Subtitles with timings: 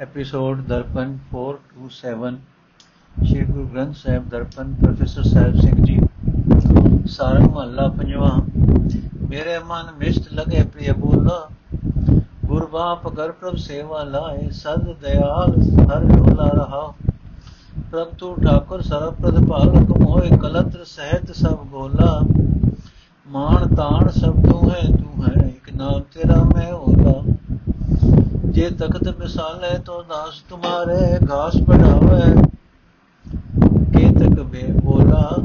[0.00, 2.36] Episode Darpan 427
[3.24, 5.98] Shri Guru Granth Sahib Darpan professor Sahib Singh ji
[7.06, 8.30] ਸਾਰਾ ਮਹੱਲਾ ਪੰਜਵਾਂ।
[9.30, 11.48] ਮੇਰੇ ਮਨ ਮਿਸ਼ਟ ਲਗੇ ਪ੍ਰਿਯ ਬੋਲਾ।
[12.44, 15.60] ਗੁਰਬਾਪ ਕਰ ਪ੍ਰਭ ਸੇਵਾ ਲਾਏ, ਸਦ ਦਇਆਲ
[15.90, 16.94] ਹਰ ਰੋਲਾ ਰਹਾ।
[17.90, 22.20] ਪ੍ਰਭ ਤੂ ਠਾਕੁਰ ਸਰਬ ਪ੍ਰਦ ਭਾਗਕ ਮੋਏ ਕਲਤਰ ਸਹਿਤ ਸਭ ਗੋਲਾ।
[23.28, 27.27] ਮਾਨ ਤਾਣ ਸਭ ਤੂੰ ਹੈ ਤੂੰ ਹੈ, ਇੱਕ ਨਾਮ ਤੇਰਾ ਮੈਂ ਹੋਦਾ
[28.58, 32.42] ਜੇ ਤਖਤ ਮਿਸਾਲੇ ਤੋ ਨਾਸ ਤੁਮਾਰੇ, ਘਾਸ ਬੜਾਵੇ
[33.92, 35.36] ਕੇ ਤਕ ਬੇ ਬੋਲਾ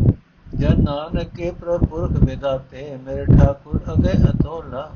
[0.55, 4.90] ਜਨ ਨਾਨਕ ਕੇ ਪ੍ਰਭੁਰਖ ਵਿਦਾਤੇ, ਮੇਰੇ ਠਾਕੁਰ ਅਗੇ ਅਤੋਲਾ।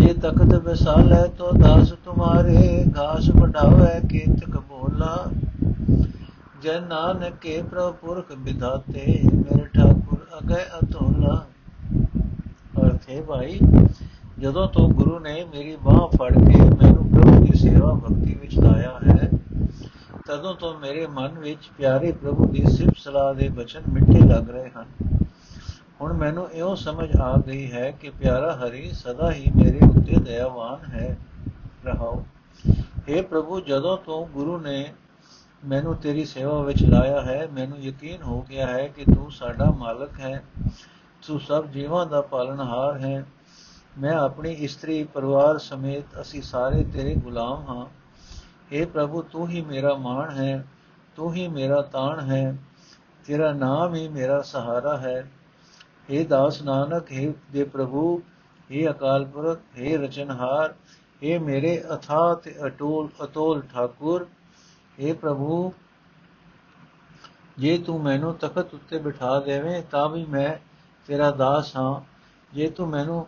[0.00, 5.30] ਜੇ ਤਖਤ ਮਿਸਾਲੇ ਤੋ ਨਾਸ ਤੁਮਾਰੇ, ਘਾਸ ਬੜਾਵੇ ਕੇ ਤਕ ਬੋਲਾ।
[6.62, 11.44] ਜਨ ਨਾਨਕ ਕੇ ਪ੍ਰਭੁਰਖ ਵਿਦਾਤੇ, ਮੇਰੇ ਠਾਕੁਰ ਅਗੇ ਅਤੋਲਾ।
[12.82, 13.60] ਅਰਥੇ ਭਾਈ
[14.38, 18.98] ਜਦੋਂ ਤੋਂ ਗੁਰੂ ਨੇ ਮੇਰੀ ਬਾਹ ਫੜ ਕੇ ਮੈਨੂੰ ਪ੍ਰਭੂ ਦੀ ਸੇਵਾ ਭਗਤੀ ਵਿੱਚ ਲਾਇਆ
[19.08, 19.30] ਹੈ,
[20.26, 24.70] ਤਦੋਂ ਤੋਂ ਮੇਰੇ ਮਨ ਵਿੱਚ ਪਿਆਰੇ ਪ੍ਰਭੂ ਦੀ ਸਿਫਤ ਸਲਾਹ ਦੇ ਬਚਨ ਮਿੱਠੇ ਲੱਗ ਰਹੇ
[24.70, 24.86] ਹਨ।
[26.00, 30.90] ਹੁਣ ਮੈਨੂੰ ਇਹੋ ਸਮਝ ਆ ਗਈ ਹੈ ਕਿ ਪਿਆਰਾ ਹਰੀ, ਸਦਾ ਹੀ ਮੇਰੇ ਉੱਤੇ ਦਇਆਵਾਨ
[30.90, 31.16] ਹੈ,
[31.86, 32.24] ਰਹਾਓ।
[33.08, 34.92] हे ਪ੍ਰਭੂ, ਜਦੋਂ ਤੋਂ ਗੁਰੂ ਨੇ
[35.64, 40.20] ਮੈਨੂੰ ਤੇਰੀ ਸੇਵਾ ਵਿੱਚ ਲਾਇਆ ਹੈ, ਮੈਨੂੰ ਯਕੀਨ ਹੋ ਗਿਆ ਹੈ ਕਿ ਤੂੰ ਸਾਡਾ ਮਾਲਕ
[40.20, 40.42] ਹੈ,
[41.26, 43.24] ਤੂੰ ਸਭ ਜੀਵਾਂ ਦਾ ਪਾਲਣਹਾਰ ਹੈ
[43.97, 47.85] ਮੈਂ ਆਪਣੀ ਇਸਤਰੀ ਪਰਿਵਾਰ ਸਮੇਤ ਅਸੀਂ ਸਾਰੇ ਤੇਰੇ ਗੁਲਾਮ ਹਾਂ
[48.71, 50.63] हे ਪ੍ਰਭੂ ਤੂੰ ਹੀ ਮੇਰਾ ਮਾਣ ਹੈ
[51.15, 52.57] ਤੂੰ ਹੀ ਮੇਰਾ ਤਾਣ ਹੈ
[53.25, 55.19] ਤੇਰਾ ਨਾਮ ਹੀ ਮੇਰਾ ਸਹਾਰਾ ਹੈ
[56.09, 58.21] हे ਦਾਸ ਨਾਨਕ हे ਦੇ ਪ੍ਰਭੂ
[58.69, 60.73] हे ਅਕਾਲ ਪੁਰਖ हे ਰਚਨਹਾਰ
[61.21, 64.27] हे ਮੇਰੇ ਅਥਾਹ ਤੇ ਅਟੋਲ ਅਤੋਲ ਠਾਕੁਰ
[64.97, 65.71] हे ਪ੍ਰਭੂ
[67.57, 70.49] ਜੇ ਤੂੰ ਮੈਨੂੰ ਤਖਤ ਉੱਤੇ ਬਿਠਾ ਦੇਵੇਂ ਤਾਂ ਵੀ ਮੈਂ
[71.09, 71.99] ਤੇਰਾ ਦਾਸ ਹਾਂ
[72.51, 73.25] ਜੇ ਤੂੰ ਮੈਨੂੰ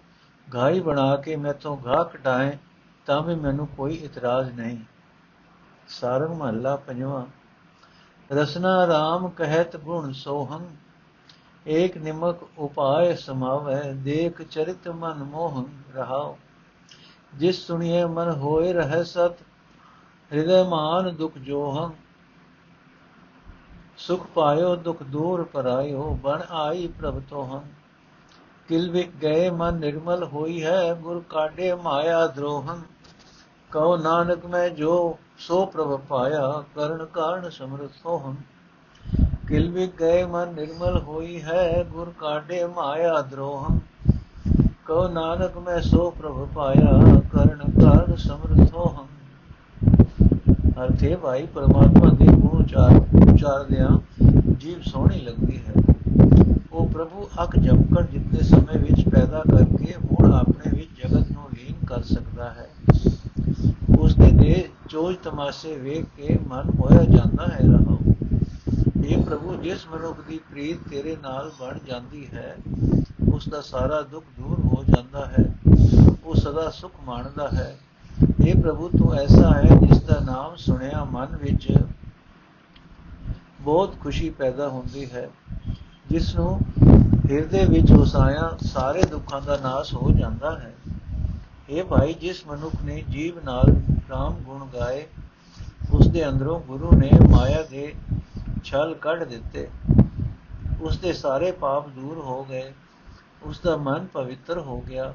[0.55, 2.58] ਘਾਈ ਬਣਾ ਕੇ ਮੈਥੋਂ ਘਾ ਕਟਾਏ
[3.06, 4.78] ਤਾਂ ਵੀ ਮੈਨੂੰ ਕੋਈ ਇਤਰਾਜ਼ ਨਹੀਂ।
[5.89, 7.27] ਸਾਰੰਗ ਮਹੱਲਾ ਪੰਜਵਾਂ।
[8.33, 10.77] ਰਸਨਾ RAM ਕਹਿਤ ਗੁਣ ਸੋਹੰ,
[11.67, 15.64] ਏਕ ਨਿਮਕ ਉਪਾਏ ਸਮਾਵੈ, ਦੇਖ ਚਰਿਤ ਮਨ ਮੋਹਨ
[15.95, 16.36] ਰਹਾਉ।
[17.34, 19.34] ਜਿਸ ਸੁਣੀਏ ਮਨ ਹੋਏ ਰਹਿ ਸਤ,
[20.33, 21.90] ਹਿਰਦੈ ਮਾਨ ਦੁਖ ਜੋਹੰ।
[23.96, 27.86] ਸੁਖ ਪਾਇਓ, ਦੁਖ ਦੂਰ ਪਰਾਇਓ, ਬਣ ਆਈ ਪ੍ਰਭ ਤੋਹੰ।
[28.68, 32.80] ਕਿਲ ਵਿਕ ਗਏ, ਮਨ ਨਿਰਮਲ ਹੋਈ ਹੈ, ਗੁਰ ਕਾਢੇ ਮਾਇਆ ਦਰੋਹੰ
[33.72, 38.34] ਕਉ ਨਾਨਕ, ਮੈਂ ਜੋ ਸੋ ਪ੍ਰਭ ਪਾਇਆ, ਕਰਨ ਕਾਰਨ ਸਮਰਥ ਸੋਹੰ
[39.48, 43.78] ਕਿਲ ਵਿਕ ਗਏ, ਮਨ ਨਿਰਮਲ ਹੋਈ ਹੈ, ਗੁਰ ਕਾਢੇ ਮਾਇਆ ਦਰੋਹੰ
[44.86, 49.06] ਕਉ ਨਾਨਕ, ਮੈਂ ਸੋ ਪ੍ਰਭ ਪਾਇਆ, ਕਰਨ ਕਾਰਨ ਸਮਰਥ ਸੋਹੰ
[50.84, 53.00] ਅਰਥੇ ਭਾਈ, ਪਰਮਾਤਮਾ ਦੇ ਗੁਣ ਉਚਾਰ
[53.33, 53.98] ਉਚਾਰਦਿਆਂ
[54.58, 55.95] ਜੀਵ ਸੋਹਣੀ ਲੱਗਦੀ ਹੈ।
[56.77, 61.85] ਉਹ ਪ੍ਰਭੂ ਅੱਖ ਜਮਕਣ ਜਿੰਨੇ ਸਮੇਂ ਵਿੱਚ ਪੈਦਾ ਕਰਕੇ ਹੁਣ ਆਪਣੇ ਵਿੱਚ ਜਗਤ ਨੂੰ ਲੀਨ
[61.87, 62.69] ਕਰ ਸਕਦਾ ਹੈ।
[63.98, 67.98] ਉਸ ਦੇ ਦੇ ਚੋਜ ਤਮਾਸ਼ੇ ਵੇਖ ਕੇ ਮਨ ਹੋਇਆ ਜਾਂਦਾ ਹੈ ਰਹਾਉ
[69.05, 72.57] ਇਹ ਪ੍ਰਭੂ, ਜਿਸ ਮਨੁੱਖ ਦੀ ਪ੍ਰੀਤ ਤੇਰੇ ਨਾਲ ਬਣ ਜਾਂਦੀ ਹੈ
[73.33, 75.45] ਉਸ ਦਾ ਸਾਰਾ ਦੁੱਖ ਦੂਰ ਹੋ ਜਾਂਦਾ ਹੈ,
[76.25, 77.77] ਉਹ ਸਦਾ ਸੁਖ ਮਾਣਦਾ ਹੈ।
[78.47, 81.73] ਇਹ ਪ੍ਰਭੂ, ਤੂੰ ਐਸਾ ਹੈ ਜਿਸ ਦਾ ਨਾਮ ਸੁਣਿਆ ਮਨ ਵਿੱਚ
[83.61, 85.29] ਬਹੁਤ ਖੁਸ਼ੀ ਪੈਦਾ ਹੁੰਦੀ ਹੈ।
[86.11, 86.61] ਜਿਸ ਨੂੰ
[87.30, 90.74] ਹਿਰਦੇ ਵਿੱਚ ਵਸਾਇਆ ਸਾਰੇ ਦੁੱਖਾਂ ਦਾ ਨਾਸ਼ ਹੋ ਜਾਂਦਾ ਹੈ।
[91.70, 93.64] ਇਹ ਭਾਈ ਜਿਸ ਮਨੁੱਖ ਨੇ ਜੀਵ ਨਾਲ
[94.11, 95.06] ਰਾਮ ਗੁਣ ਗਾਏ
[95.90, 97.95] ਉਸ ਦੇ ਅੰਦਰੋਂ ਗੁਰੂ ਨੇ ਮਾਇਆ ਦੇ
[98.64, 99.68] ਛਲ ਕੱਢ ਦਿੱਤੇ।
[100.80, 102.72] ਉਸ ਦੇ ਸਾਰੇ ਪਾਪ ਦੂਰ ਹੋ ਗਏ
[103.42, 105.14] ਉਸ ਦਾ ਮਨ ਪਵਿੱਤਰ ਹੋ ਗਿਆ।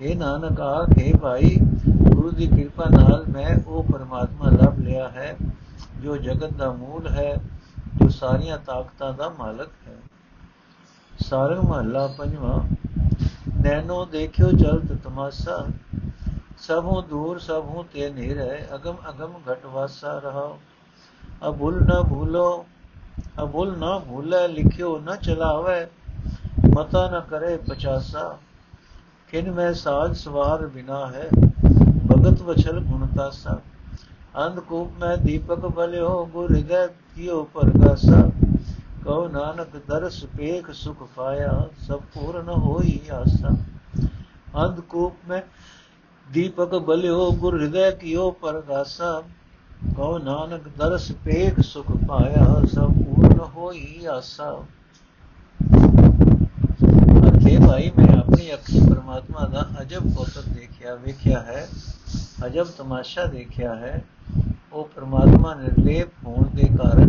[0.00, 1.56] ਇਹ ਨਾਨਕ, ਆਖੇ ਭਾਈ,
[1.88, 5.36] ਗੁਰੂ ਦੀ ਕਿਰਪਾ ਨਾਲ ਮੈਂ ਉਹ ਪਰਮਾਤਮਾ ਲੱਭ ਲਿਆ ਹੈ,
[6.02, 7.34] ਜੋ ਜਗਤ ਦਾ ਮੂਲ ਹੈ,
[7.96, 9.99] ਜੋ ਸਾਰੀਆਂ ਤਾਕਤਾਂ ਦਾ ਮਾਲਕ ਹੈ।
[11.30, 12.58] ਸਾਰੰਗ ਮਹੱਲਾ ਪੰਜਵਾਂ
[13.56, 15.58] ਨੈਨੋ ਦੇਖਿਓ ਚਲਤ ਤਮਾਸਾ,
[16.58, 20.48] ਸਭੋਂ ਦੂਰ ਸਭੋਂ ਤੇ ਨਿਰੈ ਅਗਮ ਅਗਮ ਘਟ ਵਾਸਾ ਰਹਾ
[21.48, 22.64] ਅਭੁਲ ਨ ਭੂਲੋ
[23.42, 25.86] ਅਭੁਲ ਨਾ ਭੂਲੇ, ਲਿਖਿਓ ਨਾ ਚਲਾਵੇ,
[26.74, 28.28] ਮਤਾ ਨਾ ਕਰੇ ਪਚਾਸਾ
[29.30, 31.28] ਕਿਨ ਮੈਂ ਸਾਜ ਸਵਾਰ ਬਿਨਾ ਹੈ,
[32.06, 33.58] ਭਗਤ ਵਛਲ ਗੁਣਤਾਸਾ
[34.38, 38.28] ਅੰਧਕੂਪ ਮੈਂ ਦੀਪਕ ਬਲਿਓ, ਗੁਰ ਹਿਰਦੈ ਕੀਓ ਪਰਗਾਸਾ।
[39.04, 43.48] ਕਉ ਨਾਨਕ ਦਰਸ ਪੇਖ ਸੁਖ ਪਾਇਆ, ਸਭ ਪੂਰਨ ਹੋਈ ਆਸਾ।
[44.64, 45.40] ਅੰਧਕੂਪ ਮੈਂ
[46.32, 49.22] ਦੀਪਕ ਬਲਿਓ, ਗੁਰ ਹਿਰਦੈ ਕੀਓ ਪਰਗਾਸਾ
[49.96, 54.50] ਕਉ ਨਾਨਕ ਦਰਸ ਪੇਖ ਸੁਖ ਪਾਇਆ, ਸਭ ਪੂਰਨ ਹੋਈ ਆਸਾ।
[57.20, 61.68] ਅਰਥੇ ਭਾਈ, ਮੈਂ ਆਪਣੀ ਅੱਖੀ ਪਰਮਾਤਮਾ ਦਾ ਅਜਬ ਕੌਤਕ ਦੇਖਿਆ, ਵੇਖਿਆ ਹੈ,
[62.46, 64.02] ਅਜਬ ਤਮਾਸ਼ਾ ਦੇਖਿਆ ਹੈ।
[64.72, 67.08] ਉਹ ਪਰਮਾਤਮਾ ਨਿਰਲੇਪ ਹੋਣ ਦੇ ਕਾਰਨ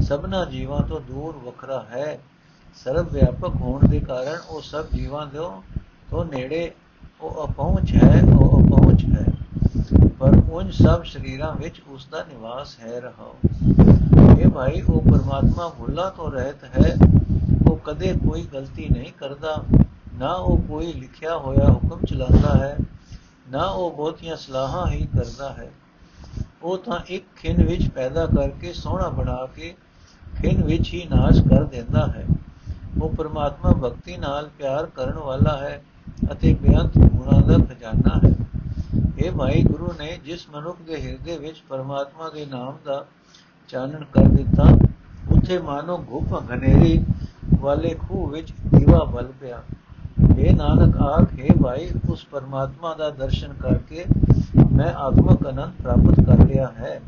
[0.00, 2.20] ਸਭਨਾ ਜੀਵਾਂ ਤੋਂ ਦੂਰ ਵੱਖਰਾ ਹੈ।
[2.84, 5.38] ਸਰਵ ਵਿਆਪਕ ਹੋਣ ਦੇ ਕਾਰਨ ਉਹ ਸਭ ਜੀਵਾਂ ਦੇ
[6.10, 6.72] ਤੋਂ ਨੇੜੇ
[7.20, 9.24] ਉਹ ਅਪਹੁੰਚ ਹੈ, ਉਹ ਅਪਹੁੰਚ ਹੈ।
[10.18, 13.36] ਪਰ ਉਨ ਸਭ ਸ਼ਰੀਰਾਂ ਵਿੱਚ ਉਸ ਦਾ ਨਿਵਾਸ ਹੈ ਰਹਾਓ
[14.38, 16.96] ਇਹ ਭਾਈ, ਉਹ ਪਰਮਾਤਮਾ ਭੁੱਲਾ ਤੋਂ ਰਹਿਤ ਹੈ।
[17.70, 19.64] ਉਹ ਕਦੇ ਕੋਈ ਗਲਤੀ ਨਹੀਂ ਕਰਦਾ।
[20.14, 22.76] ਨਾ ਉਹ ਕੋਈ ਲਿਖਿਆ ਹੋਇਆ ਹੁਕਮ ਚਲਾਉਂਦਾ ਹੈ,
[23.50, 25.70] ਨਾ ਉਹ ਬਹੁਤੀਆਂ ਸਲਾਹਾਂ ਹੀ ਕਰਦਾ ਹੈ।
[26.62, 29.74] ਉਹ ਤਾਂ ਇੱਕ ਖਿੰਨ ਵਿੱਚ ਪੈਦਾ ਕਰਕੇ ਸੋਹਣਾ ਬਣਾ ਕੇ
[30.36, 32.24] ਖਿੰਨ ਵਿੱਚ ਹੀ ਨਾਸ਼ ਕਰ ਦਿੰਦਾ ਹੈ।
[33.02, 35.82] ਉਹ ਪਰਮਾਤਮਾ ਭਗਤੀ ਨਾਲ ਪਿਆਰ ਕਰਨ ਵਾਲਾ ਹੈ
[36.32, 38.34] ਅਤੇ ਬੇਅੰਤ ਗੁਣਾਂ ਦਾ ਖਜ਼ਾਨਾ ਹੈ।
[39.18, 43.04] ਇਹ ਭਾਈ ਗੁਰੂ ਨੇ ਜਿਸ ਮਨੁੱਖ ਦੇ ਹਿਰਦੇ ਵਿੱਚ ਪਰਮਾਤਮਾ ਦੇ ਨਾਮ ਦਾ
[43.68, 44.64] ਚਾਨਣ ਕਰ ਦਿੱਤਾ,
[45.30, 47.04] ਉੱਥੇ ਮਾਨੋ ਗੁਪ ਘਨੇਰੀ
[47.60, 49.62] ਵਾਲੇ ਖੂਹ ਵਿੱਚ ਦੀਵਾ ਬਲ ਪਿਆ।
[50.38, 54.04] ਇਹ ਨਾਨਕ ਆਖੇ ਭਾਈ, ਉਸ ਪਰਮਾਤਮਾ ਦਾ ਦਰਸ਼ਨ ਕਰਕੇ
[54.72, 57.00] ਮੈਂ ਆਤਮਕ ਅਨੰਦ ਪ੍ਰਾਪਤ ਕਰ ਲਿਆ ਹੈ।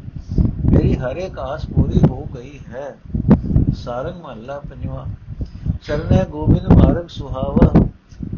[0.73, 2.97] ਮੇਰੀ ਹਰ ਇੱਕ ਆਸ ਪੂਰੀ ਹੋ ਗਈ ਹੈ।
[3.75, 5.07] ਸਾਰੰਗ ਮਹੱਲਾ ਪੰਜਵਾਂ।
[5.83, 7.73] ਚਰਨੇ ਗੋਬਿੰਦ ਮਾਰਗ ਸੁਹਾਵਾ,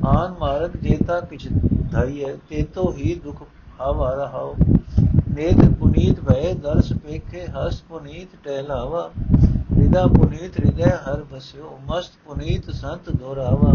[0.08, 1.48] ਆਨ ਮਾਰਗ ਜੇਤਾ ਕਿਛ
[1.92, 3.42] ਧਾਈਏ ਤੇਤੋ ਹੀ ਦੁਖ
[3.80, 4.54] ਆਵਾ ਰਹਾਓ।
[5.30, 9.10] ਨੇਤ ਪੁਨੀਤ ਭਏ, ਦਰਸ ਪੇਖੇ ਹਸ ਪੁਨੀਤ ਟਹਿਲਾਵਾ।
[9.72, 13.74] ਹਿਰਦਾ ਪੁਨੀਤ ਹਿਰਦੈ ਹਰ ਬਸਿਓ ਮਸਤ ਪੁਨੀਤ ਸੰਤ ਦੋਰਾਵਾ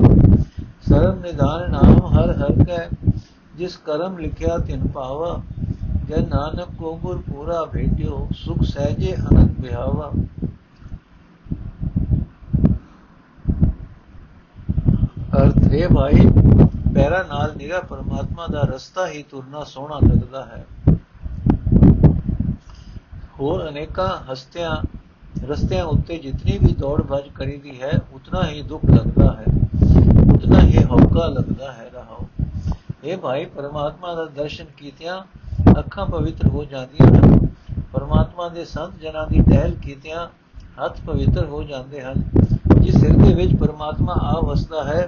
[0.90, 2.88] ਸਰਮ ਨਿਦਾਨ ਨਾਮ ਹਰ ਹਰ ਕੈ,
[3.56, 5.42] ਜਿਸ ਕਰਮ ਲਿਖਿਆ ਤਿਨ ਪਾਵਾ।
[6.10, 10.12] ਜਨ ਨਾਨਕ ਕੋ ਗੁਰ ਪੂਰਾ ਭੇਟਿਓ, ਸੁਖ ਸਹਿਜੇ ਅਨੰਦ ਬਿਹਾਵਾ
[15.38, 16.26] ਅਰਥ ਹੈ ਭਾਈ,
[16.94, 20.66] ਪੈਰਾ ਨਾਲ ਨਿਰਾ ਪਰਮਾਤਮਾ ਦਾ ਰਸਤਾ ਹੀ ਤੁਰਨਾ ਸੋਹਣਾ ਲੱਗਦਾ ਹੈ।
[23.40, 24.76] ਹੋਰ ਅਨੇਕਾਂ ਹਸਤਿਆਂ,
[25.46, 29.46] ਰਸਤਿਆਂ ਉੱਤੇ ਜਿਤਨੀ ਵੀ ਦੌੜ ਭੱਜ ਕਰੀਦੀ ਹੈ, ਉਤਨਾ ਹੀ ਦੁੱਖ ਲੱਗਦਾ ਹੈ।
[30.36, 32.28] ਉਤਨਾ ਹੀ ਹੌਕਾ ਲੱਗਦਾ ਹੈ। ਰਹਾਓ
[33.04, 35.39] ਇਹ ਭਾਈ, ਪਰਮਾਤਮਾ ਦਾ ਦਰਸ਼ਨ ਕੀਤਿਆਂ
[35.78, 37.48] ਅੱਖਾਂ ਪਵਿੱਤਰ ਹੋ ਜਾਂਦੀਆਂ ਹਨ।
[37.94, 40.28] ਪਰਮਾਤਮਾ ਦੇ ਸੰਤ ਜਨਾਂ ਦੀ ਟਹਿਲ ਕੀਤਿਆਂ
[40.86, 42.24] ਹੱਥ ਪਵਿੱਤਰ ਹੋ ਜਾਂਦੇ ਹਨ।
[42.80, 45.08] ਜਿਸ ਹਿਰਦੇ ਵਿੱਚ ਪਰਮਾਤਮਾ ਆ ਵਸਦਾ ਹੈ,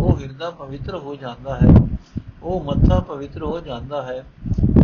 [0.00, 1.74] ਉਹ ਹਿਰਦਾ ਪਵਿੱਤਰ ਹੋ ਜਾਂਦਾ ਹੈ।
[2.42, 4.24] ਉਹ ਮੱਥਾ ਪਵਿੱਤਰ ਹੋ ਜਾਂਦਾ ਹੈ,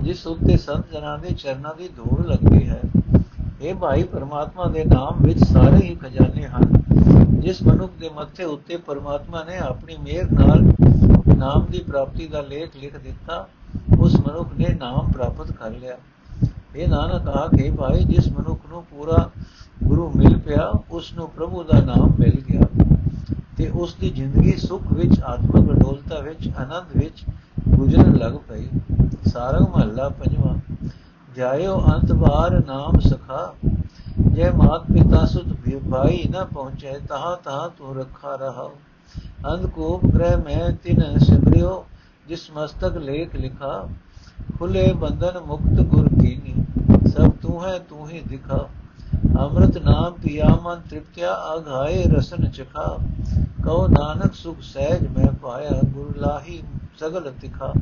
[0.02, 2.80] ਜਿਸ ਉੱਤੇ ਸੰਤ ਜਨਾਂ ਦੇ ਚਰਨਾਂ ਦੀ ਧੂੜ ਲੱਗਦੀ ਹੈ।
[3.62, 6.72] ਇਹ ਭਾਈ, ਪਰਮਾਤਮਾ ਦੇ ਨਾਮ ਵਿੱਚ ਸਾਰੇ ਹੀ ਖਜ਼ਾਨੇ ਹਨ।
[7.40, 10.62] ਜਿਸ ਮਨੁੱਖ ਦੇ ਮੱਥੇ ਉੱਤੇ ਪਰਮਾਤਮਾ ਨੇ ਆਪਣੀ ਮਿਹਰ ਨਾਲ
[11.36, 13.48] ਨਾਮ ਦੀ ਪ੍ਰਾਪਤੀ ਦਾ ਲੇਖ ਲਿਖ ਦਿੱਤਾ
[14.04, 15.96] ਉਸ ਮਨੁੱਖ ਨੇ ਨਾਮ ਪ੍ਰਾਪਤ ਕਰ ਲਿਆ।
[16.76, 19.30] ਇਹ ਨਾਨਕ, ਆਖੇ ਭਾਈ, ਜਿਸ ਮਨੁੱਖ ਨੂੰ ਪੂਰਾ
[19.84, 22.60] ਗੁਰੂ ਮਿਲ ਪਿਆ, ਉਸ ਨੂੰ ਪ੍ਰਭੂ ਦਾ ਨਾਮ ਮਿਲ ਗਿਆ।
[23.58, 27.24] ਤੇ ਉਸ ਦੀ ਜ਼ਿੰਦਗੀ ਸੁਖ ਵਿੱਚ, ਆਤਮਿਕ ਅਡੋਲਤਾ ਵਿੱਚ, ਆਨੰਦ ਵਿੱਚ
[27.68, 28.68] ਗੁਜ਼ਰਨ ਲੱਗ ਪਈ।
[29.26, 30.54] ਸਾਰੰਗ ਮਹੱਲਾ ਪੰਜਵਾਂ,
[31.36, 33.52] ਜਾਇਓ ਅੰਤ ਬਾਰ ਨਾਮ ਸਖਾ,
[34.20, 35.54] ਜੇ ਮਾਤ ਪਿਤਾ ਸੁਤ
[35.90, 38.68] ਭਾਈ ਨਾ ਪਹੁੰਚੇ, ਤਹਾ ਤਹਾ ਤੂੰ ਰੱਖਾ ਰਹਾ
[39.54, 41.84] ਅੰਧਕੂਪ ਗ੍ਰਹਿ ਮੈਂ ਤਿਨ ਸਿਮਰਿਓ
[42.26, 43.88] ਜਿਸ ਮਸਤਕ ਲੇਖ ਲਿਖਾ
[44.58, 46.54] ਖੁਲੇ ਬੰਧਨ ਮੁਕਤ ਗੁਰ ਕੀਨੀ
[47.08, 48.66] ਸਭ ਤੂੰ ਹੈ ਤੂੰ ਹੀ ਦਿਖਾ
[49.38, 52.86] ਅੰਮ੍ਰਿਤ ਨਾਮ ਪਿਆ ਮਨ ਤ੍ਰਿਪਤਿਆ ਆਘਾਏ ਰਸਨ ਚਖਾ
[53.64, 56.62] ਕਉ ਨਾਨਕ ਸੁਖ ਸਹਿਜ ਮੈਂ ਪਾਇਆ ਗੁਰ ਲਾਹੀ
[57.00, 57.72] ਸਗਲ ਤਿਖਾ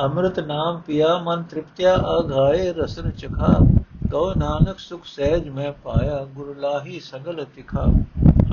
[0.00, 3.56] ਅੰਮ੍ਰਿਤ ਨਾਮ ਪਿਆ ਮਨ ਤ੍ਰਿਪਤਿਆ ਆਘਾਏ ਰਸਨ ਚਖਾ
[4.12, 7.84] ਕਉ ਨਾਨਕ ਸੁਖ ਸਹਿਜ ਮੈਂ ਪਾਇਆ, ਗੁਰ ਲਾਹੀ ਸਗਲ ਤਿਖਾ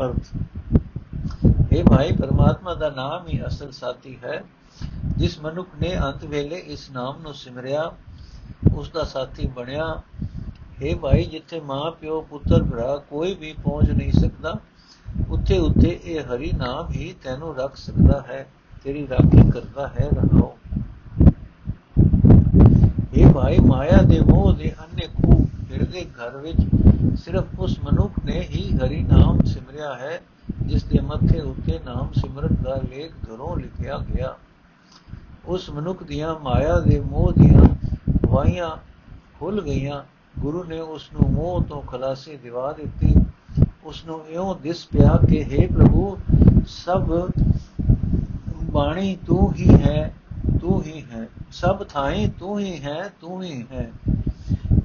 [0.04, 0.28] ਅਰਥ।
[1.72, 4.44] ਇਹ ਭਾਈ, ਪਰਮਾਤਮਾ ਦਾ ਨਾਮ ਹੀ ਅਸਲ ਸਾਥੀ ਹੈ।
[5.18, 7.92] ਜਿਸ ਮਨੁੱਖ ਨੇ ਅੰਤ ਵੇਲੇ ਇਸ ਨਾਮ ਨੂੰ ਸਿਮਰਿਆ
[8.74, 10.02] ਉਸ ਦਾ ਸਾਥੀ ਬਣਿਆ।
[10.84, 14.56] ਹੈ ਭਾਈ, ਜਿੱਥੇ ਮਾਂ, ਪਿਓ, ਪੁੱਤਰ, ਭਰਾ ਕੋਈ ਵੀ ਪਹੁੰਚ ਨਹੀਂ ਸਕਦਾ,
[15.30, 18.46] ਉੱਥੇ ਉੱਥੇ ਇਹ ਹਰੀ ਨਾਮ ਹੀ ਤੈਨੂੰ ਰੱਖ ਸਕਦਾ ਹੈ,
[18.84, 20.56] ਤੇਰੀ ਰਾਖੀ ਕਰਦਾ ਹੈ, ਰਹਾਓ।
[23.14, 24.74] ਇਹ ਭਾਈ, ਮਾਇਆ ਦੇ ਮੋਹ ਦੇ
[25.90, 30.22] ਅੰਨੇ ਖੂ ਹਿਰਦੇ ਘਰ ਵਿੱਚ ਸਿਰਫ ਉਸ ਮਨੁੱਖ ਨੇ ਹੀ ਹਰੀ ਨਾਮ ਸਿਮਰਿਆ ਹੈ,
[30.62, 34.36] ਜਿਸ ਦੇ ਮੱਥੇ ਉੱਤੇ ਨਾਮ ਸਿਮਰਨ ਦਾ ਲੇਖ ਘਰੋਂ ਲਿਖਿਆ ਗਿਆ।
[35.46, 37.64] ਉਸ ਮਨੁੱਖ ਦੀਆਂ ਮਾਇਆ ਦੇ ਮੋਹ ਦੀਆਂ
[38.30, 38.70] ਵਾਈਆਂ
[39.40, 40.04] ਖੁੱਲ ਗਈਆਂ।
[40.40, 43.16] ਗੁਰੂ ਨੇ ਉਸ ਨੂੰ ਮੋਹ ਤੋਂ ਖਲਾਸੀ ਦਿਵਾ ਦਿੱਤੀ।
[43.84, 46.18] ਉਸ ਨੂੰ ਇਉਂ ਦਿਸ ਪਿਆ ਕਿ हे ਪ੍ਰਭੂ,
[46.68, 47.32] ਸਭ
[48.64, 50.14] ਬਾਣੀ ਤੂੰ ਹੀ ਹੈ,
[50.62, 53.92] ਤੂੰ ਹੀ ਹੈ, ਸਭ ਥਾਈ ਤੂੰ ਹੀ ਹੈ, ਤੂੰ ਹੀ ਹੈ।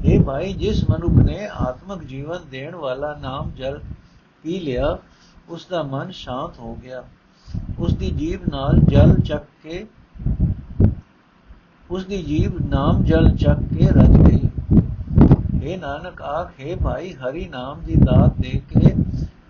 [0.05, 3.79] ਇਹ ਭਾਈ ਜਿਸ ਮਨੁੱਖ ਨੇ ਆਤਮਿਕ ਜੀਵਨ ਦੇਣ ਵਾਲਾ ਨਾਮ ਜਲ
[4.45, 4.97] ਪੀ ਲਿਆ
[5.49, 7.03] ਉਸ ਦਾ ਮਨ ਸ਼ਾਂਤ ਹੋ ਗਿਆ
[7.79, 9.85] ਉਸ ਦੀ ਜੀਬ ਨਾਲ ਜਲ ਚੱਕ ਕੇ
[11.91, 14.49] ਉਸ ਦੀ ਜੀਬ ਨਾਮ ਜਲ ਚੱਕ ਕੇ ਰਜ ਗਈ
[15.61, 18.95] हे ਨਾਨਕ ਆਖੇ ਭਾਈ ਹਰੀ ਨਾਮ ਦੀ ਦਾਤ ਦੇ ਕੇ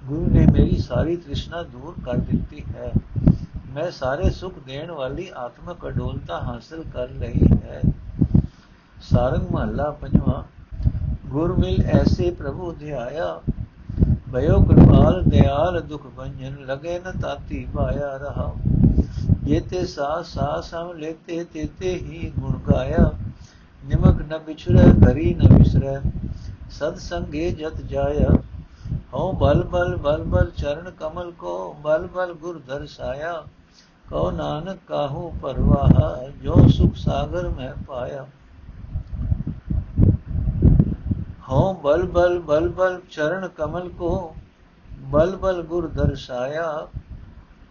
[0.07, 2.93] ਗੁਰੂ ਨੇ ਮੇਰੀ ਸਾਰੀ ਤ੍ਰਿਸ਼ਨਾ ਦੂਰ ਕਰ ਦਿੱਤੀ ਹੈ
[3.75, 7.81] ਮੈਂ ਸਾਰੇ ਸੁਖ ਦੇਣ ਵਾਲੀ ਆਤਮਕ ਅਡੋਲਤਾ ਹਾਸਲ ਕਰ ਲਈ ਹੈ
[9.11, 10.43] ਸਾਰੰਗ ਮਹੱਲਾ ਪੰਜਵਾਂ,
[11.27, 13.41] ਗੁਰ ਮਿਲ ਐਸੇ ਪ੍ਰਭੂ ਧਿਆਇਆ
[14.33, 18.53] ਭਇਓ ਕਿਰਪਾਲ ਦਿਆਲ ਦੁਖ ਭੰਜਨ, ਲਗੇ ਨ ਤਾਤੀ ਪਾਇਆ ਰਹਾ।
[19.45, 23.11] ਜੇਤੇ ਸਾਸ ਸਾਸ ਹਮ ਲੈਤੇ, ਤੇਤੇ ਹੀ ਗੁਣ ਗਾਇਆ।
[23.85, 26.01] ਨਿਮਕ ਨ ਵਿਛੜੈ ਕਰੀ ਨ ਵਿਸਰੈ,
[26.71, 28.31] ਸਦ ਸੰਗੇ ਜਤ ਜਾਇਆ।
[29.15, 33.43] ਹਉ ਬਲ ਬਲ ਬਲ ਬਲ ਚਰਨ ਕਮਲ ਕੋ, ਬਲ ਬਲ ਗੁਰ ਦਰਸਾਇਆ।
[34.11, 38.27] ਕਉ ਨਾਨਕ ਕਾਹੂ ਪਰਵਾਹ, ਜੋ ਸੁਖ ਸਾਗਰ ਮੈਂ ਪਾਇਆ।
[41.55, 44.35] ਹਉ ਬਲ ਬਲ ਬਲ ਬਲ ਚਰਨ ਕਮਲ ਕੋ
[45.11, 46.65] ਬਲ ਬਲ ਗੁਰ ਦਰਸਾਇਆ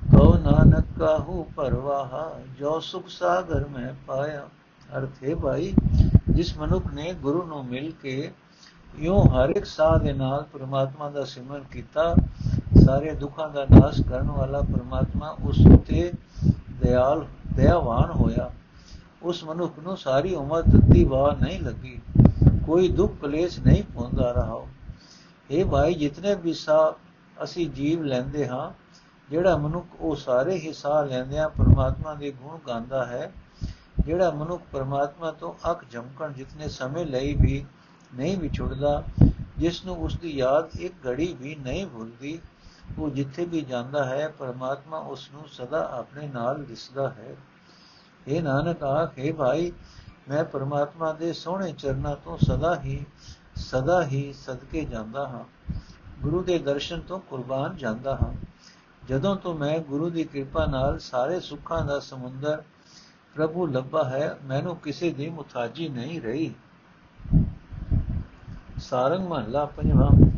[0.01, 2.13] ਕਉ ਨਾਨਕ ਕਾਹੂ ਪਰਵਾਹ
[2.59, 4.45] ਜੋ ਸੁਖ ਸਾਗਰ ਮੈਂ ਪਾਇਆ
[4.89, 5.73] ਅਰਥ ਹੈ ਭਾਈ
[6.29, 8.31] ਜਿਸ ਮਨੁੱਖ ਨੇ ਗੁਰੂ ਨੂੰ ਮਿਲ ਕੇ
[8.93, 12.15] ਇਉਂ ਹਰ ਇੱਕ ਸਾਹ ਦੇ ਨਾਲ ਪ੍ਰਮਾਤਮਾ ਦਾ ਸਿਮਰਨ ਕੀਤਾ
[12.77, 16.11] ਸਾਰੇ ਦੁੱਖਾਂ ਦਾ ਨਾਸ਼ ਕਰਨ ਵਾਲਾ ਪ੍ਰਮਾਤਮਾ ਉਸ ਉਤੇ
[16.81, 17.25] ਦਿਆਲ
[17.55, 18.49] ਦਇਆਵਾਨ ਹੋਇਆ
[19.23, 21.99] ਉਸ ਮਨੁੱਖ ਨੂੰ ਸਾਰੀ ਉਮਰ ਦਿੱਤੀ ਵਾਹ ਨਹੀਂ ਲੱਗੀ
[22.65, 24.61] ਕੋਈ ਦੁੱਖ ਕਲੇਸ਼ ਨਹੀਂ ਪਹੁੰਚਦਾ ਰਹਾ
[25.51, 28.71] ਇਹ ਭਾਈ, ਜਿਤਨੇ ਵੀ ਸਾਹ ਅਸੀਂ ਜੀਵ ਲੈਂਦੇ ਹਾਂ,
[29.29, 33.31] ਜਿਹੜਾ ਮਨੁੱਖ ਉਹ ਸਾਰੇ ਹੀ ਸਾਹ ਲੈਂਦਿਆਂ ਪ੍ਰਮਾਤਮਾ ਦੇ ਗੁਣ ਗਾਉਂਦਾ ਹੈ।
[34.05, 37.65] ਜਿਹੜਾ ਮਨੁੱਖ ਪਰਮਾਤਮਾ ਤੋਂ ਅੱਖ ਝਮਕਣ ਜਿਤਨੇ ਸਮੇਂ ਲਈ ਵੀ
[38.13, 39.03] ਨਹੀਂ ਵਿਛੜਦਾ
[39.57, 42.39] ਜਿਸ ਨੂੰ ਉਸ ਦੀ ਯਾਦ ਇੱਕ ਘੜੀ ਵੀ ਨਹੀਂ ਭੁੱਲਦੀ,
[42.99, 47.35] ਉਹ ਜਿੱਥੇ ਵੀ ਜਾਂਦਾ ਹੈ, ਪਰਮਾਤਮਾ ਉਸ ਨੂੰ ਸਦਾ ਆਪਣੇ ਨਾਲ ਦਿਸਦਾ ਹੈ।
[48.27, 49.71] ਇਹ ਨਾਨਕ, ਆਖੇ ਭਾਈ
[50.29, 53.05] ਮੈਂ ਪਰਮਾਤਮਾ ਦੇ ਸੋਹਣੇ ਚਰਨਾਂ ਤੋਂ ਸਦਾ ਹੀ
[53.55, 55.43] ਸਦਾ ਹੀ ਸਦਕੇ ਜਾਂਦਾ ਹਾਂ।
[56.21, 58.33] ਗੁਰੂ ਦੇ ਦਰਸ਼ਨ ਤੋਂ ਕੁਰਬਾਨ ਜਾਂਦਾ ਹਾਂ।
[59.07, 62.63] ਜਦੋਂ ਤੋਂ ਮੈਂ ਗੁਰੂ ਦੀ ਕਿਰਪਾ ਨਾਲ ਸਾਰੇ ਸੁੱਖਾਂ ਦਾ ਸਮੁੰਦਰ
[63.35, 66.53] ਪ੍ਰਭੂ ਲੱਭਾ ਹੈ, ਮੈਨੂੰ ਕਿਸੇ ਦੀ ਮੁਤਾਜੀ ਨਹੀਂ ਰਹੀ।
[68.77, 70.29] ਸਾਰੰਗ ਮਹਲਾ ਪੰਜਵਾਂ,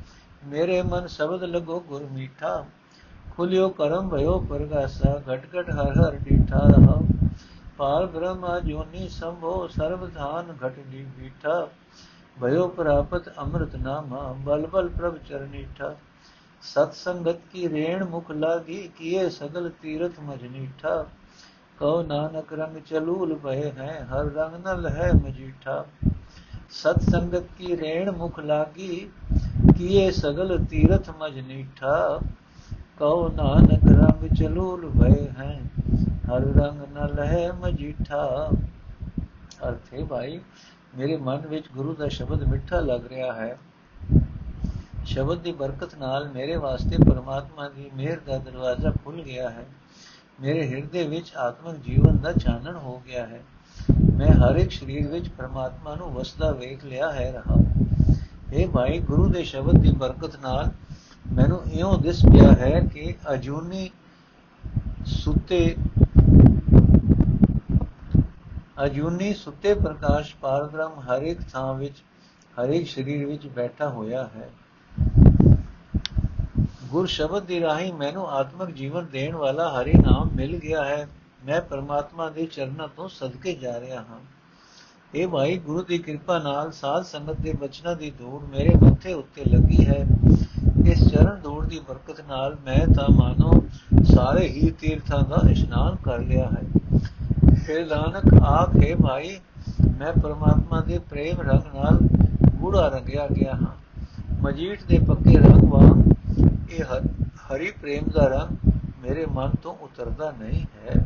[0.46, 2.65] ਮੇਰੇ ਮਨ ਸ਼ਬਦ ਲਗੋ ਗੁਰ ਮੀਠਾ,
[3.38, 7.14] ਖੁਲਿਓ ਕਰਮ ਭਇਓ ਪਰਗਾਸਾ, ਘਟ ਘਟ ਹਰ ਹਰ ਡੀਠਾ ਰਹਾ।
[7.77, 11.67] ਪਾਲ ਬ੍ਰਹਮਾ ਜੋਨੀ ਸੰਭੋ ਸਰਬ ਧਾਨ ਘਟ ਡੀ ਬੀਠਾ,
[12.38, 15.96] ਭਇਓ ਪ੍ਰਾਪਤ ਅੰਮ੍ਰਿਤ ਨਾਮਾ, ਬਲ ਬਲ ਪ੍ਰਭ ਚਰਨੀਠਾ
[16.63, 21.05] ਸਤ ਸੰਗਤ ਕੀ ਰੇਣ ਮੁਖ ਲਾਗੀ, ਕੀਏ ਸਗਲ ਤੀਰਥ ਮਜਨੀਠਾ
[21.79, 25.86] ਕਉ ਨਾਨਕ ਰੰਗ ਚਲੂਲ ਭਏ ਹੈ, ਹਰ ਰੰਗ ਨਲ ਹੈ ਮਜੀਠਾ
[26.72, 29.08] ਸਤ ਸੰਗਤ ਕੀ ਰੇਣ ਮੁਖ ਲਾਗੀ,
[29.77, 32.20] ਕੀਏ ਸਗਲ ਤੀਰਥ ਮਜਨੀਠਾ
[33.00, 35.60] ਕਉ ਨਾਨਕ ਰੰਗ ਚਲੂਲ ਭਏ ਹੈ
[36.25, 38.50] ਹਰ ਰੰਗ ਨਲ ਹੈ ਮਜੀਠਾ।
[39.67, 40.39] ਅਰਥੇ ਭਾਈ,
[40.98, 43.58] ਮੇਰੇ ਮਨ ਵਿੱਚ ਗੁਰੂ ਦਾ ਸ਼ਬਦ ਮਿੱਠਾ ਲੱਗ ਰਿਹਾ ਹੈ।
[45.05, 49.65] ਸ਼ਬਦ ਦੀ ਬਰਕਤ ਨਾਲ ਮੇਰੇ ਵਾਸਤੇ ਪਰਮਾਤਮਾ ਦੀ ਮਿਹਰ ਦਾ ਦਰਵਾਜ਼ਾ ਖੁੱਲ ਗਿਆ ਹੈ।
[50.41, 53.41] ਮੇਰੇ ਹਿਰਦੇ ਵਿੱਚ ਆਤਮਿਕ ਜੀਵਨ ਦਾ ਚਾਨਣ ਹੋ ਗਿਆ ਹੈ।
[54.17, 57.58] ਮੈਂ ਹਰ ਇੱਕ ਸਰੀਰ ਵਿੱਚ ਪਰਮਾਤਮਾ ਨੂੰ ਵਸਦਾ ਵੇਖ ਲਿਆ ਹੈ ਰਹਾ।
[58.53, 60.72] ਇਹ ਭਾਈ, ਗੁਰੂ ਦੇ ਸ਼ਬਦ ਦੀ ਬਰਕਤ ਨਾਲ
[61.34, 63.89] ਮੈਨੂੰ ਇਉਂ ਦਿਸ ਪਿਆ ਹੈ ਕਿ ਅਜੂਨੀ
[65.05, 65.75] ਸੁੱਤੇ
[68.84, 72.03] ਅਜੂਨੀ ਸੁੱਤੇ ਪ੍ਰਕਾਸ਼ ਪਾਰਬ੍ਰਹਮ ਹਰ ਇੱਕ ਥਾਂ ਵਿੱਚ
[72.60, 74.50] ਹਰ ਇੱਕ ਸਰੀਰ ਵਿੱਚ ਬੈਠਾ ਹੋਇਆ ਹੈ।
[76.84, 81.08] ਗੁਰ ਸ਼ਬਦ ਦੀ ਰਾਹੀਂ ਮੈਨੂੰ ਆਤਮਿਕ ਜੀਵਨ ਦੇਣ ਵਾਲਾ ਹਰੀ ਨਾਮ ਮਿਲ ਗਿਆ ਹੈ।
[81.46, 84.20] ਮੈਂ ਪਰਮਾਤਮਾ ਦੇ ਚਰਨਾਂ ਤੋਂ ਸਦਕੇ ਜਾ ਰਿਹਾ ਹਾਂ।
[85.15, 89.44] ਇਹ ਭਾਈ, ਗੁਰੂ ਦੀ ਕਿਰਪਾ ਨਾਲ ਸਾਧ ਸੰਗਤ ਦੇ ਬਚਨਾਂ ਦੀ ਧੂੜ ਮੇਰੇ ਮੱਥੇ ਉੱਤੇ
[89.46, 90.05] ਲੱਗੀ ਹੈ।
[90.88, 93.51] ਇਸ ਚਰਨ ਧੂੜ ਦੀ ਬਰਕਤ ਨਾਲ ਮੈਂ ਤਾਂ ਮਾਨੋ
[94.15, 96.85] ਸਾਰੇ ਹੀ ਤੀਰਥਾਂ ਦਾ ਇਸ਼ਨਾਨ ਕਰ ਲਿਆ ਹੈ।
[97.65, 99.38] ਫਿਰ ਨਾਨਕ, ਆਖੇ ਭਾਈ
[100.00, 101.98] ਮੈਂ ਪਰਮਾਤਮਾ ਦੇ ਪ੍ਰੇਮ ਰੰਗ ਨਾਲ
[102.55, 103.74] ਗੂੜਾ ਰੰਗਿਆ ਗਿਆ ਹਾਂ।
[104.41, 106.84] ਮਜੀਠ ਦੇ ਪੱਕੇ ਰੰਗ ਵਾਂਗ, ਇਹ
[107.48, 111.05] ਹਰੀ ਪ੍ਰੇਮ ਦਾ ਰੰਗ ਮੇਰੇ ਮਨ ਤੋਂ ਉਤਰਦਾ ਨਹੀਂ ਹੈ।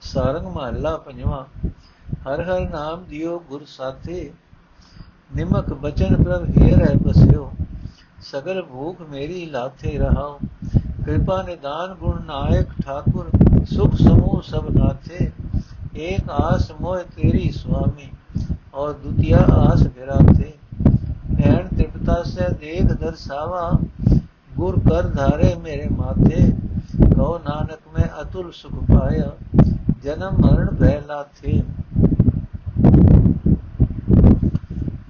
[0.00, 1.44] ਸਾਰੰਗ ਮਹੱਲਾ ਪੰਜਵਾਂ,
[2.12, 4.32] ਹਰ ਹਰ ਨਾਮ ਦਿਓ ਗੁਰ ਸਾਥੇ,
[5.36, 7.52] ਨਿਮਕ ਬਚਨ ਪ੍ਰਭ ਹੀਰ ਹੈ ਬਸਿਓ।
[8.22, 10.38] ਸਗਲ ਭੂਖ ਮੇਰੀ ਲਾਥੇ ਰਹਾਓ।
[11.04, 13.30] ਕਿਰਪਾ ਨਿਦਾਨ ਗੁਣ ਨਾਇਕ ਠਾਕੁਰ
[13.64, 15.30] ਸੁਖ ਸਮੂਹ ਸਭ ਨਾਥੇ,
[15.96, 18.08] ਏਕ ਆਸ ਮੋਹ ਤੇਰੀ ਸੁਆਮੀ,
[18.74, 20.52] ਔਰ ਦੁਤੀਆ ਆਸ ਵਿਰਾਥੇ।
[21.30, 23.70] ਨੈਣ ਤ੍ਰਿਪਤਾ ਸੇ ਦੇਖ ਦਰਸਾਵਾ
[24.56, 26.52] ਗੁਰ ਕਰ ਧਾਰੇ ਮੇਰੇ ਮਾਥੇ।
[27.14, 29.30] ਕਹੋ ਨਾਨਕ, ਮੈਂ ਅਤੁਲ ਸੁਖ ਪਾਇਆ,
[30.02, 31.62] ਜਨਮ ਮਰਨ ਭੈ ਨਾਥੇ।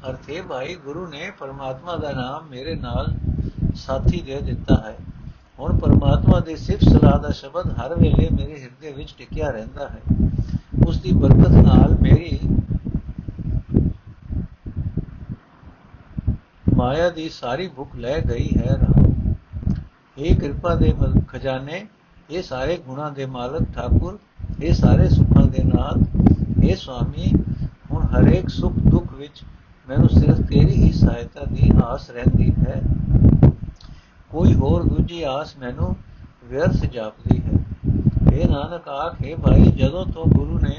[0.08, 3.14] ਅਰਥੇ ਭਾਈ, ਗੁਰੂ ਨੇ ਪਰਮਾਤਮਾ ਦਾ ਨਾਮ ਮੇਰੇ ਨਾਲ
[3.74, 4.96] ਸਾਥੀ ਦੇ ਦਿੱਤਾ ਹੈ।
[5.58, 10.00] ਹੁਣ ਪਰਮਾਤਮਾ ਦੇ ਸਿਫਤ ਸਲਾਹ ਦਾ ਸ਼ਬਦ ਹਰ ਵੇਲੇ ਮੇਰੇ ਹਿਰਦੇ ਵਿੱਚ ਟਿਕਿਆ ਰਹਿੰਦਾ ਹੈ।
[10.86, 12.38] ਉਸ ਦੀ ਬਰਕਤ ਨਾਲ ਮੇਰੀ
[16.76, 19.02] ਮਾਇਆ ਦੀ ਸਾਰੀ ਭੁੱਖ ਲੈ ਗਈ ਹੈ ਰਹਾ
[20.18, 20.94] ਇਹ ਕਿਰਪਾ ਦੇ
[21.28, 21.86] ਖਜ਼ਾਨੇ
[22.30, 24.18] ਇਹ ਸਾਰੇ ਗੁਣਾ ਦੇ ਮਾਲਕ ਠਾਕੁਰ
[24.62, 27.32] ਇਹ ਸਾਰੇ ਸੁੱਖਾਂ ਦੇ ਨਾਥ ਇਹ ਸੁਆਮੀ
[27.92, 29.42] ਹੁਣ ਹਰੇਕ ਸੁੱਖ ਦੁੱਖ ਵਿੱਚ
[29.88, 32.80] ਮੈਨੂੰ ਸਿਰਫ ਤੇਰੀ ਹੀ ਸਹਾਇਤਾ ਦੀ ਆਸ ਰਹਿੰਦੀ ਹੈ।
[34.32, 35.96] ਕੋਈ ਹੋਰ ਦੂਜੀ ਆਸ ਮੈਨੂੰ
[36.44, 37.64] ਵਿਅਰਥ ਜਾਪਦੀ ਹੈ।
[38.32, 40.78] ਇਹ ਨਾਨਕ ਆਖੇ ਭਾਈ, ਜਦੋਂ ਤੋਂ ਗੁਰੂ ਨੇ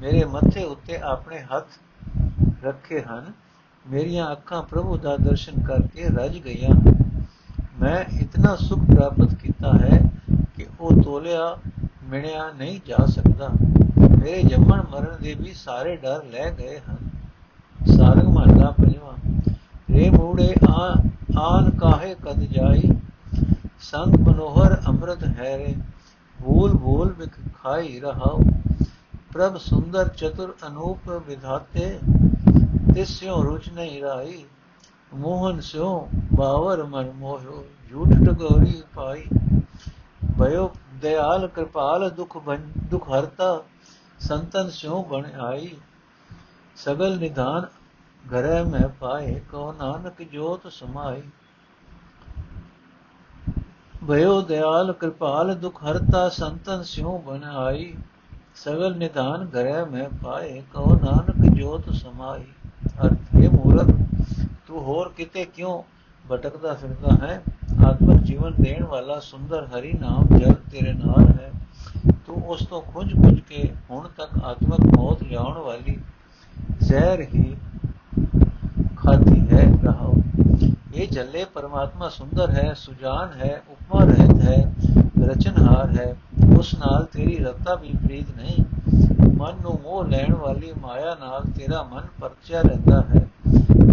[0.00, 1.66] ਮੇਰੇ ਮੱਥੇ ਉੱਤੇ ਆਪਣੇ ਹੱਥ
[2.64, 3.32] ਰੱਖੇ ਹਨ,
[3.90, 6.74] ਮੇਰੀਆਂ ਅੱਖਾਂ ਪ੍ਰਭੂ ਦਾ ਦਰਸ਼ਨ ਕਰਕੇ ਰਜ ਗਈਆਂ।
[7.80, 10.00] ਮੈਂ ਇਤਨਾ ਸੁਖ ਪ੍ਰਾਪਤ ਕੀਤਾ ਹੈ
[10.56, 11.56] ਕਿ ਉਹ ਤੋਲਿਆ
[12.04, 13.48] ਮਿਣਿਆ ਨਹੀਂ ਜਾ ਸਕਦਾ।
[14.18, 16.96] ਮੇਰੇ ਜੰਮਣ ਮਰਨ ਦੇ ਵੀ ਸਾਰੇ ਡਰ ਲੈ ਗਏ ਹਨ।
[17.96, 19.49] ਸਾਰੰਗ ਮਹਲਾ ਪੰਜਵਾਂ।
[19.94, 20.94] ਰੇ ਮੂੜੇ, ਆ,
[21.38, 22.82] ਆਨ ਕਾਹੇ ਕਦ ਜਾਈ?
[23.80, 25.74] ਸੰਗ ਮਨੋਹਰ ਅੰਮ੍ਰਿਤ ਹੈ ਰੇ
[26.44, 27.30] ਭੂਲ ਭੂਲ ਵਿਖ
[27.62, 28.42] ਖਾਈ ਰਹਾਉ।
[29.32, 31.98] ਪ੍ਰਭ ਸੁੰਦਰ ਚਤੁਰ ਅਨੂਪ ਵਿਧਾਤੇ
[32.94, 34.44] ਤਿਸਿਓ ਰੁਚ ਨਹੀਂ ਰਾਈ।
[35.14, 39.24] ਮੋਹਨ ਸਿਓ ਬਾਵਰ ਮਨ ਮੋਹਿਓ, ਝੂਠ ਟਗੋਰੀ ਪਾਈ।
[40.40, 40.70] ਭਇਓ
[41.00, 43.62] ਦਇਆਲ ਕਿਰਪਾਲ ਦੁਖ ਬਨ ਦੁਖ ਹਰਤਾ,
[44.20, 45.76] ਸੰਤਨ ਸਿਓ ਬਣ ਆਈ।
[46.76, 47.79] ਸਗਲ ਨਿਧਾਨ
[48.26, 51.22] ਘਰੇ ਮੈਂ ਪਾਏ ਕੋ ਨਾਨਕ ਜੋਤ ਸਮਾਈ।
[54.08, 57.94] ਭਇਓ ਦਇਆਲ ਕਿਰਪਾਲ, ਦੁਖ ਹਰਤਾ ਸੰਤਨ ਸਿਉ ਬਨ ਆਈ
[58.54, 62.44] ਸਗਲ ਨਿਧਾਨ ਘਰੇ ਮੈਂ ਪਾਏ ਕੋ ਨਾਨਕ ਜੋਤ ਸਮਾਈ।
[63.04, 63.90] ਅਰਥ ਹੈ ਮੂਰਖ,
[64.66, 65.82] ਤੂੰ ਹੋਰ ਕਿਤੇ ਕਿਉਂ
[66.24, 67.42] ਭਟਕਦਾ ਫਿਰਦਾ ਹੈ?
[67.86, 71.50] ਆਤਮਿਕ ਜੀਵਨ ਦੇਣ ਵਾਲਾ ਸੁੰਦਰ ਹਰੀ ਨਾਮ ਜਲ ਤੇਰੇ ਨਾਲ ਹੈ।
[72.26, 75.98] ਤੂੰ ਉਸ ਤੋਂ ਖੁੰਝ ਖੁੰਝ ਕੇ ਹੁਣ ਤੱਕ ਆਤਮਿਕ ਮੌਤ ਲਿਆਉਣ ਵਾਲੀ
[76.80, 77.56] ਜ਼ਹਿਰ ਹੀ
[79.00, 80.14] ਖਾਦੀ ਹੈ ਰਹਾਉ
[80.94, 84.56] ਇਹ ਜੱਲੇ ਪਰਮਾਤਮਾ ਸੁੰਦਰ ਹੈ ਸੁਜਾਨ ਹੈ ਉਪਮਾ ਰਹਿਤ ਹੈ
[85.22, 86.14] ਰਚਨਹਾਰ ਹੈ
[86.56, 88.64] ਉਸ ਨਾਲ ਤੇਰੀ ਰਤਾ ਵੀ ਪ੍ਰੀਤ ਨਹੀਂ
[89.36, 93.26] ਮਨ ਨੂੰ ਮੋਹ ਲੈਣ ਵਾਲੀ ਮਾਇਆ ਨਾਲ ਤੇਰਾ ਮਨ ਪਰਚਿਆ ਰਹਿੰਦਾ ਹੈ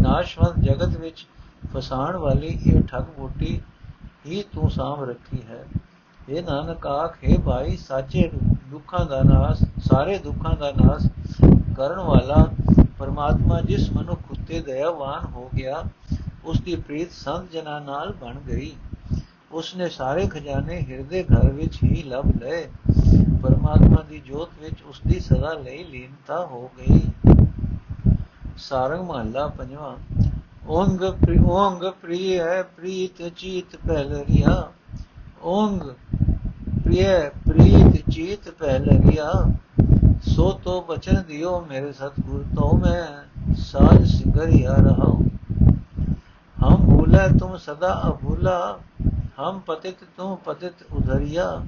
[0.01, 1.25] ਨਾਸ਼ਵੰਤ ਜਗਤ ਵਿੱਚ
[1.73, 3.59] ਫਸਾਣ ਵਾਲੀ ਇਹ ਠੱਗ ਬੂਟੀ
[4.25, 5.63] ਹੀ ਤੂੰ ਸਾਂਭ ਰੱਖੀ ਹੈ
[6.29, 8.29] ਇਹ ਨਾਨਕ ਆਖੇ ਭਾਈ ਸਾਚੇ
[8.69, 11.07] ਦੁੱਖਾਂ ਦਾ ਨਾਸ ਸਾਰੇ ਦੁੱਖਾਂ ਦਾ ਨਾਸ
[11.77, 12.45] ਕਰਨ ਵਾਲਾ
[12.99, 15.83] ਪਰਮਾਤਮਾ ਜਿਸ ਮਨੁੱਖ ਉਤੇ ਦਇਆਵਾਨ ਹੋ ਗਿਆ
[16.45, 18.71] ਉਸ ਦੀ ਪ੍ਰੀਤ ਸੰਤ ਜਨਾਂ ਨਾਲ ਬਣ ਗਈ।
[19.51, 22.67] ਉਸ ਨੇ ਸਾਰੇ ਖਜ਼ਾਨੇ ਹਿਰਦੇ ਘਰ ਵਿੱਚ ਹੀ ਲੱਭ ਲਏ।
[23.43, 27.01] ਪਰਮਾਤਮਾ ਦੀ ਜੋਤ ਵਿੱਚ ਉਸ ਦੀ ਸਦਾ ਲਈ ਲੀਨਤਾ ਹੋ ਗਈ।
[28.57, 29.95] ਸਾਰੰਗ ਮਹੱਲਾ ਪੰਜਵਾਂ,
[30.67, 31.01] ਓੰਗ
[31.47, 34.71] ਓੰਗ ਪ੍ਰਿਯ ਪ੍ਰੀਤ ਚੀਤ ਪਹਿਲਰੀਆ
[35.43, 35.81] ਓੰਗ
[36.83, 39.31] ਪ੍ਰਿਯ ਪ੍ਰੀਤ ਚੀਤ ਪਹਿਲਰੀਆ
[40.35, 43.05] ਸੋ ਤੋ ਬਚਨ ਦਿਓ ਮੇਰੇ ਸਤਗੁਰ ਤੋ ਮੈਂ
[43.55, 45.13] ਸਾਜ ਸਿੰਗਰਿਆ ਰਹਾ
[46.57, 48.79] ਹਮ ਭੂਲੇ, ਤੁਮ ਸਦਾ ਅਭੂਲਾ।
[49.39, 51.61] ਹਮ ਪਤਿਤ, ਤੁਮ ਪਤਿਤ ਉਧਰਿਆ।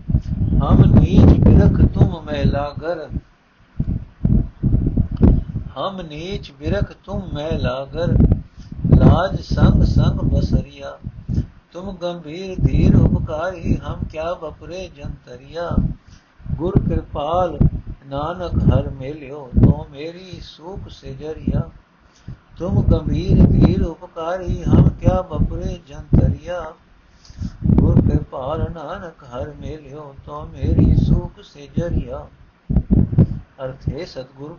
[0.64, 3.08] ਹਮ ਨੀਚ ਬਿਰਖ, ਤੁਮ ਮੈਲਾ ਗਰ
[5.78, 8.08] ਹਮ ਨੀਚ ਬਿਰਖ, ਤੁਮ ਮੈਲਾ ਗਰ
[8.98, 10.98] ਲਾਜ ਸੰਗ ਸੰਗ ਬਸਰਿਆ।
[11.74, 15.70] ਤੁਮ ਗੰਭੀਰ ਧੀਰ ਉਪਕਾਰੀ। ਹਮ ਕਿਆ ਬਪਰੇ ਜੰਤਰਿਆ।
[16.52, 17.58] ਗੁਰ ਕਿਰਪਾਲ
[18.10, 21.70] ਨਾਨਕ ਹਰ ਮਿਲਿਓ, ਤੋ ਮੇਰੀ ਸੂਖ ਸਿਜਰਿਆ।
[22.58, 26.74] ਤੁਮ ਗੰਭੀਰ ਧੀਰ ਉਪਕਾਰੀ, ਹਮ ਕਿਆ ਬਪਰੇ ਜੰਤਰਿਆ।
[27.76, 32.28] ਗੁਰ ਕਿਰਪਾਲ ਨਾਨਕ ਹਰ ਮਿਲਿਓ, ਤੋ ਮੇਰੀ ਸੂਖ ਸਿਜਰਿਆ।
[33.64, 34.58] ਅਰਥ ਹੈ, ਸਤਗੁਰ,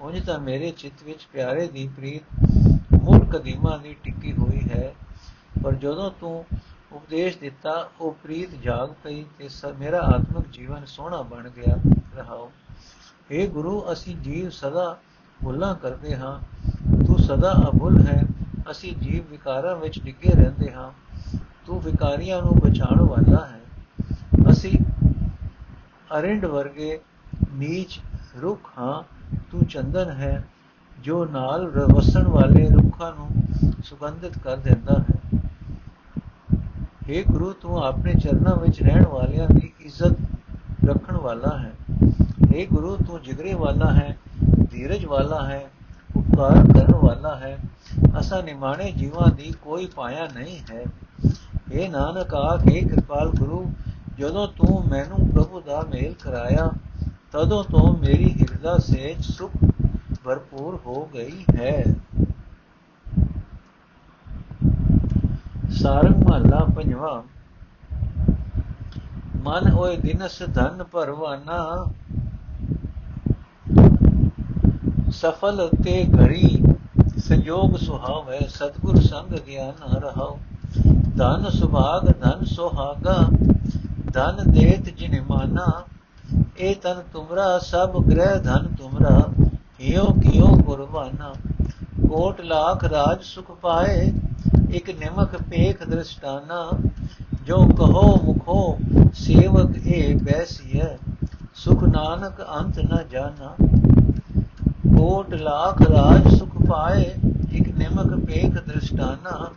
[0.00, 2.22] ਉਂਝ ਤਾਂ ਮੇਰੇ ਚਿੱਤ ਵਿੱਚ ਪਿਆਰੇ ਦੀ ਪ੍ਰੀਤ
[3.02, 4.94] ਮੁੱਢ ਕਦੀਮਾ ਦੀ ਟਿੱਕੀ ਹੋਈ ਹੈ।
[5.64, 6.44] ਪਰ ਜਦੋਂ ਤੂੰ
[6.92, 11.76] ਉਪਦੇਸ਼ ਦਿੱਤਾ, ਉਹ ਪ੍ਰੀਤ ਜਾਗ ਪਈ ਤੇ ਮੇਰਾ ਆਤਮਿਕ ਜੀਵਨ ਸੋਹਣਾ ਬਣ ਗਿਆ।
[12.16, 12.52] ਰਹਾਓ।
[13.32, 14.98] हे ਗੁਰੂ, ਅਸੀਂ ਜੀਵ ਸਦਾ
[15.44, 16.40] ਭੁੱਲਾਂ ਕਰਦੇ ਹਾਂ।
[17.06, 18.22] ਤੂੰ ਸਦਾ ਅਭੁੱਲ ਹੈ।
[18.70, 20.90] ਅਸੀਂ ਜੀਵ ਵਿਕਾਰਾਂ ਵਿੱਚ ਡਿੱਗੇ ਰਹਿੰਦੇ ਹਾਂ।
[21.66, 23.60] ਤੂੰ ਵਿਕਾਰੀਆਂ ਨੂੰ ਬਚਾਉਣ ਵਾਲਾ ਹੈ।
[24.50, 24.78] ਅਸੀਂ
[26.18, 27.00] ਅਰਿੰਡ ਵਰਗੇ
[27.52, 28.00] ਨੀਚ
[28.40, 29.02] ਰੁੱਖ ਹਾਂ।
[29.50, 30.44] ਤੂੰ ਚੰਦਨ ਹੈ,
[31.00, 33.28] ਜੋ ਨਾਲ ਵਸਣ ਵਾਲੇ ਰੁੱਖਾਂ ਨੂੰ
[33.84, 35.40] ਸੁਗੰਧਿਤ ਕਰ ਦਿੰਦਾ ਹੈ।
[36.82, 40.16] हे ਗੁਰੂ, ਤੂੰ ਆਪਣੇ ਚਰਨਾਂ ਵਿੱਚ ਰਹਿਣ ਵਾਲਿਆਂ ਦੀ ਇੱਜ਼ਤ
[40.88, 41.72] ਰੱਖਣ ਵਾਲਾ ਹੈ।
[42.56, 44.16] हे ਗੁਰੂ, ਤੂੰ ਜਿਗਰੇ ਵਾਲਾ ਹੈ,
[44.70, 45.70] ਧੀਰਜ ਵਾਲਾ ਹੈ,
[46.16, 47.58] ਉਪਕਾਰ ਕਰਨ ਵਾਲਾ ਹੈ,
[48.20, 50.84] ਅਸਾਂ ਨਿਮਾਣੇ ਜੀਵਾਂ ਦੀ ਕੋਈ ਪਾਇਆ ਨਹੀਂ ਹੈ।
[51.72, 53.72] ਇਹ ਨਾਨਕ ਆਖੇ ਕਿਰਪਾਲ ਗੁਰੂ,
[54.18, 56.70] ਜਦੋਂ ਤੂੰ ਮੈਨੂੰ ਪ੍ਰਭੂ ਦਾ ਮੇਲ ਕਰਾਇਆ,
[57.32, 59.50] ਤਦੋਂ ਤੋਂ ਮੇਰੀ ਹਿਰਦਾ ਸੇਜ ਸੁਖ
[60.24, 61.84] ਭਰਪੂਰ ਹੋ ਗਈ ਹੈ।
[65.70, 67.22] ਸਾਰੰਗ ਮਹਲਾ ਪੰਜਵਾ।
[69.36, 71.86] ਮਨ ਹੋਏ ਦਿਨਸ ਧਨ ਪਰਵਾਨਾ
[75.16, 76.62] ਸਫਲ ਤੇ ਘੜੀ
[77.18, 80.36] ਸੰਜੋਗ ਸੁਹਾਵੇ, ਸਤਗੁਰ ਸੰਗ ਗਿਆਨ ਰਹਾਉ
[81.18, 83.16] ਧਨ ਸੁਭਾਗ, ਧਨ ਸੁਹਾਗਾ,
[84.12, 85.66] ਧਨ ਦੇਤ ਜਿਨ ਮਾਨਾ,
[86.58, 89.18] ਇਹ ਤਨ ਤੁਮਰਾ, ਸਭ ਗ੍ਰਹਿ ਧਨ ਤੁਮਰਾ
[89.80, 91.32] ਹਿਓ ਕਿਓ ਕੁਰਬਾਨਾ
[92.08, 94.12] ਕੋਟ ਲੱਖ ਰਾਜ ਸੁਖ ਪਾਏ,
[94.70, 96.68] ਇਕ ਨਿਮਕ ਪੇਖ ਦ੍ਰਿਸ਼ਟਾਨਾ।
[97.46, 98.78] ਜੋ ਕਹੋ ਮੁਖੋ,
[99.14, 100.96] ਸੇਵਕ ਇਹ ਬੈਸੀਐ
[101.54, 103.54] ਸੁਖ ਨਾਨਕ ਅੰਤ ਨ ਜਾਣਾ
[104.96, 107.02] ਕੋਟ ਲੱਖ ਰਾਜ ਸੁਖ ਪਾਏ,
[107.52, 109.50] ਇਕ ਨਿਮਕ ਪੇਖ ਦ੍ਰਿਸ਼ਟਾਨਾ,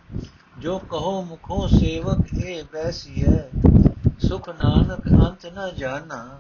[0.60, 3.38] ਜੋ ਕਹੋ ਮੁਖੋ ਸੇਵਕ ਇਹ ਬੈਸੀਐ
[4.28, 6.40] ਸੁਖ ਨਾਨਕ ਅੰਤ ਨ ਜਾਣਾ।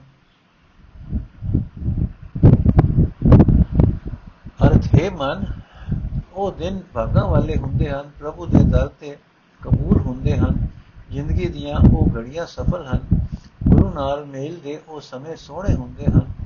[4.68, 5.46] ਅਰਥ ਹੈ ਮਨ,
[6.34, 9.18] ਉਹ ਦਿਨ ਭਾਗਾਂ ਵਾਲੇ ਹੁੰਦੇ ਹਨ, ਪ੍ਰਭੂ ਦੇ ਦਰ ਤੇ
[9.62, 10.68] ਕਬੂਲ ਹੁੰਦੇ ਹਨ,
[11.12, 13.00] ਜ਼ਿੰਦਗੀ ਦੀਆਂ ਉਹ ਘੜੀਆਂ ਸਫਲ ਹਨ,
[13.68, 16.39] ਗੁਰੂ ਨਾਲ ਮੇਲ ਦੇ ਉਹ ਸਮੇਂ ਸੋਹਣੇ ਹੁੰਦੇ ਹਨ।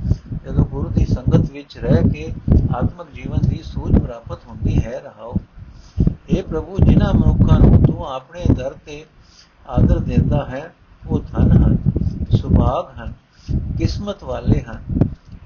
[0.46, 2.34] ਜਦੋਂ ਗੁਰੂ ਦੀ ਸੰਗਤ ਵਿੱਚ ਰਹਿ ਕੇ
[2.76, 5.34] ਆਤਮਿਕ ਜੀਵਨ ਦੀ ਸੂਝ ਪ੍ਰਾਪਤ ਹੁੰਦੀ ਹੈ, ਰਹਾਓ।
[6.30, 9.06] ਇਹ ਪ੍ਰਭੂ ਜਿਨ੍ਹਾਂ ਮਨੁੱਖਾਂ ਨੂੰ ਤੂੰ ਆਪਣੇ ਦਰ ਤੇ
[9.70, 10.74] ਆਦਰ ਦਿੰਦਾ ਹੈ,
[11.08, 11.78] ਉਹ ਧਨ ਹਨ,
[12.38, 13.14] ਸੁਭਾਗ ਹਨ,
[13.78, 14.82] ਕਿਸਮਤ ਵਾਲੇ ਹਨ।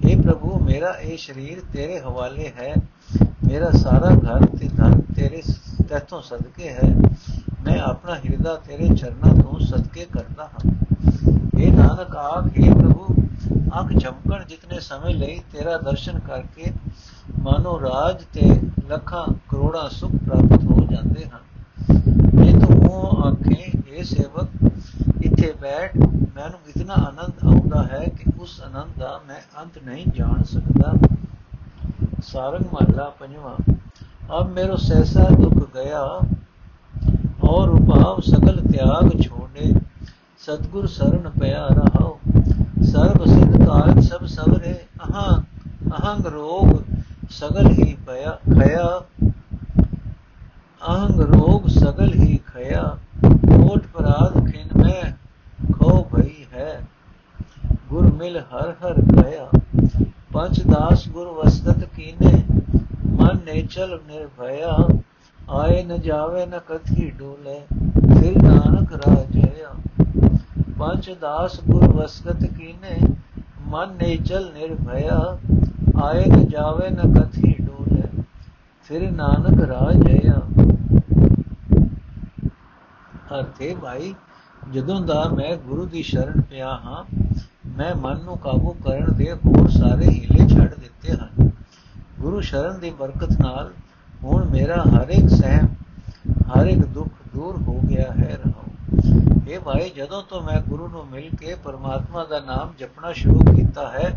[0.04, 2.74] हे ਪ੍ਰਭੂ, ਮੇਰਾ ਇਹ ਸਰੀਰ ਤੇਰੇ ਹਵਾਲੇ ਹੈ,
[3.46, 5.42] ਮੇਰਾ ਸਾਰਾ ਘਰ ਤੇ ਧਨ ਤੇਰੇ
[5.88, 6.94] ਤੇਥੋਂ ਸਦਕੇ ਹੈ,
[7.64, 10.72] ਮੈਂ ਆਪਣਾ ਹਿਰਦਾ ਤੇਰੇ ਚਰਨਾਂ ਤੋਂ ਸਦਕੇ ਕਰਦਾ ਹਾਂ।
[11.58, 13.27] ਇਹ ਨਾਨਕ, ਆਖੇ ਪ੍ਰਭੂ
[13.68, 16.72] ਅੱਖ ਝਪਕਣ ਜਿਤਨੇ ਸਮੇਂ ਲਈ ਤੇਰਾ ਦਰਸ਼ਨ ਕਰਕੇ
[17.42, 24.04] ਮਾਨੋ ਰਾਜ ਤੇ ਲੱਖਾਂ ਕਰੋੜਾਂ ਸੁਖ ਪ੍ਰਾਪਤ ਹੋ ਜਾਂਦੇ ਹਨ। ਇਹ ਤੂੰ ਉਹ ਆਖੇ ਇਹ
[24.04, 24.72] ਸੇਵਕ,
[25.22, 25.96] ਇੱਥੇ ਬੈਠ,
[26.36, 30.92] ਮੈਨੂੰ ਇਤਨਾ ਆਨੰਦ ਆਉਂਦਾ ਹੈ ਕਿ ਉਸ ਆਨੰਦ ਦਾ ਮੈਂ ਅੰਤ ਨਹੀਂ ਜਾਣ ਸਕਦਾ।
[32.22, 33.56] ਸਾਰੰਗ ਮਹਲਾ ਪੰਜਵਾਂ।
[34.38, 36.02] ਅਬ ਮੇਰੋ ਸੈਸਾ ਦੁੱਖ ਗਿਆ,
[37.48, 39.72] ਔਰ ਉਪਾਵ ਸਕਲ ਤਿਆਗ ਛੋੜੇ।
[40.38, 42.17] ਸਤਗੁਰ ਸਰਣ ਪਿਆ ਰਹਾਓ
[42.88, 44.74] ਸਰਬ ਸਿਧ ਕਾਰਜ ਸਭ ਸਵਰੇ
[45.04, 45.40] ਅਹਾਂ,
[45.96, 46.68] ਅਹੰਗ ਰੋਗ
[47.30, 49.02] ਸਗਲ ਹੀ ਭਇਆ, ਖਇਆ।
[50.88, 52.82] ਅਹੰਗ ਰੋਗ ਸਗਲ ਹੀ ਖਇਆ।
[53.24, 55.12] ਕੋਟ ਪਰਾਧ ਖਿਨ ਮੈਂ,
[55.72, 56.80] ਖੋ ਭਈ ਹੈ।
[57.88, 59.48] ਗੁਰ ਮਿਲ ਹਰ ਹਰ ਖਇਆ
[60.32, 62.44] ਪੰਜ ਦਾਸ ਗੁਰ ਵਸਤ ਕੀਨੇ,
[63.06, 64.76] ਮਨ ਨੇਚਲ ਨਿਰਭਇਆ।
[65.50, 67.60] ਆਏ ਨ ਜਾਵੇ ਨ ਕਥੀ ਡੋਲੇ,
[68.20, 69.74] ਫਿਰ ਨਾਨਕ ਰਾਜਿਆ
[70.78, 72.98] ਪੰਚ ਦਾਸ ਗੁਰ ਵਸਕਤ ਕੀਨੇ,
[73.66, 75.38] ਮਨ ਨੇ ਨਿਰਭਇਆ,
[76.04, 78.22] ਆਏ ਨ ਜਾਵੇ ਨ ਕਥੀ ਡੋਲੇ,
[78.82, 80.40] ਫਿਰ ਨਾਨਕ ਰਾਜਿਆ
[83.34, 84.14] ਅਰਥੇ, ਭਾਈ,
[84.72, 87.04] ਜਦੋਂ ਦਾ ਮੈਂ ਗੁਰੂ ਦੀ ਸ਼ਰਨ ਪਿਆ ਹਾਂ,
[87.78, 91.50] ਮੈਂ ਮਨ ਨੂੰ ਕਾਬੂ ਕਰਨ ਦੇ ਹੋਰ ਸਾਰੇ ਹੀਲੇ ਛੱਡ ਦਿੱਤੇ ਹਨ।
[92.20, 93.72] ਗੁਰੂ ਸ਼ਰਨ ਦੀ ਬਰਕਤ ਨਾਲ
[94.24, 95.68] ਹੁਣ ਮੇਰਾ ਹਰ ਇੱਕ ਸਹਿਮ,
[96.52, 101.06] ਹਰ ਇੱਕ ਦੁੱਖ ਦੂਰ ਹੋ ਗਿਆ ਹੈ ਰਹਾਉ। ਇਹ ਭਾਈ ਜਦੋਂ ਤੋਂ ਮੈਂ ਗੁਰੂ ਨੂੰ
[101.06, 104.14] ਮਿਲ ਕੇ ਪਰਮਾਤਮਾ ਦਾ ਨਾਮ ਜਪਣਾ ਸ਼ੁਰੂ ਕੀਤਾ ਹੈ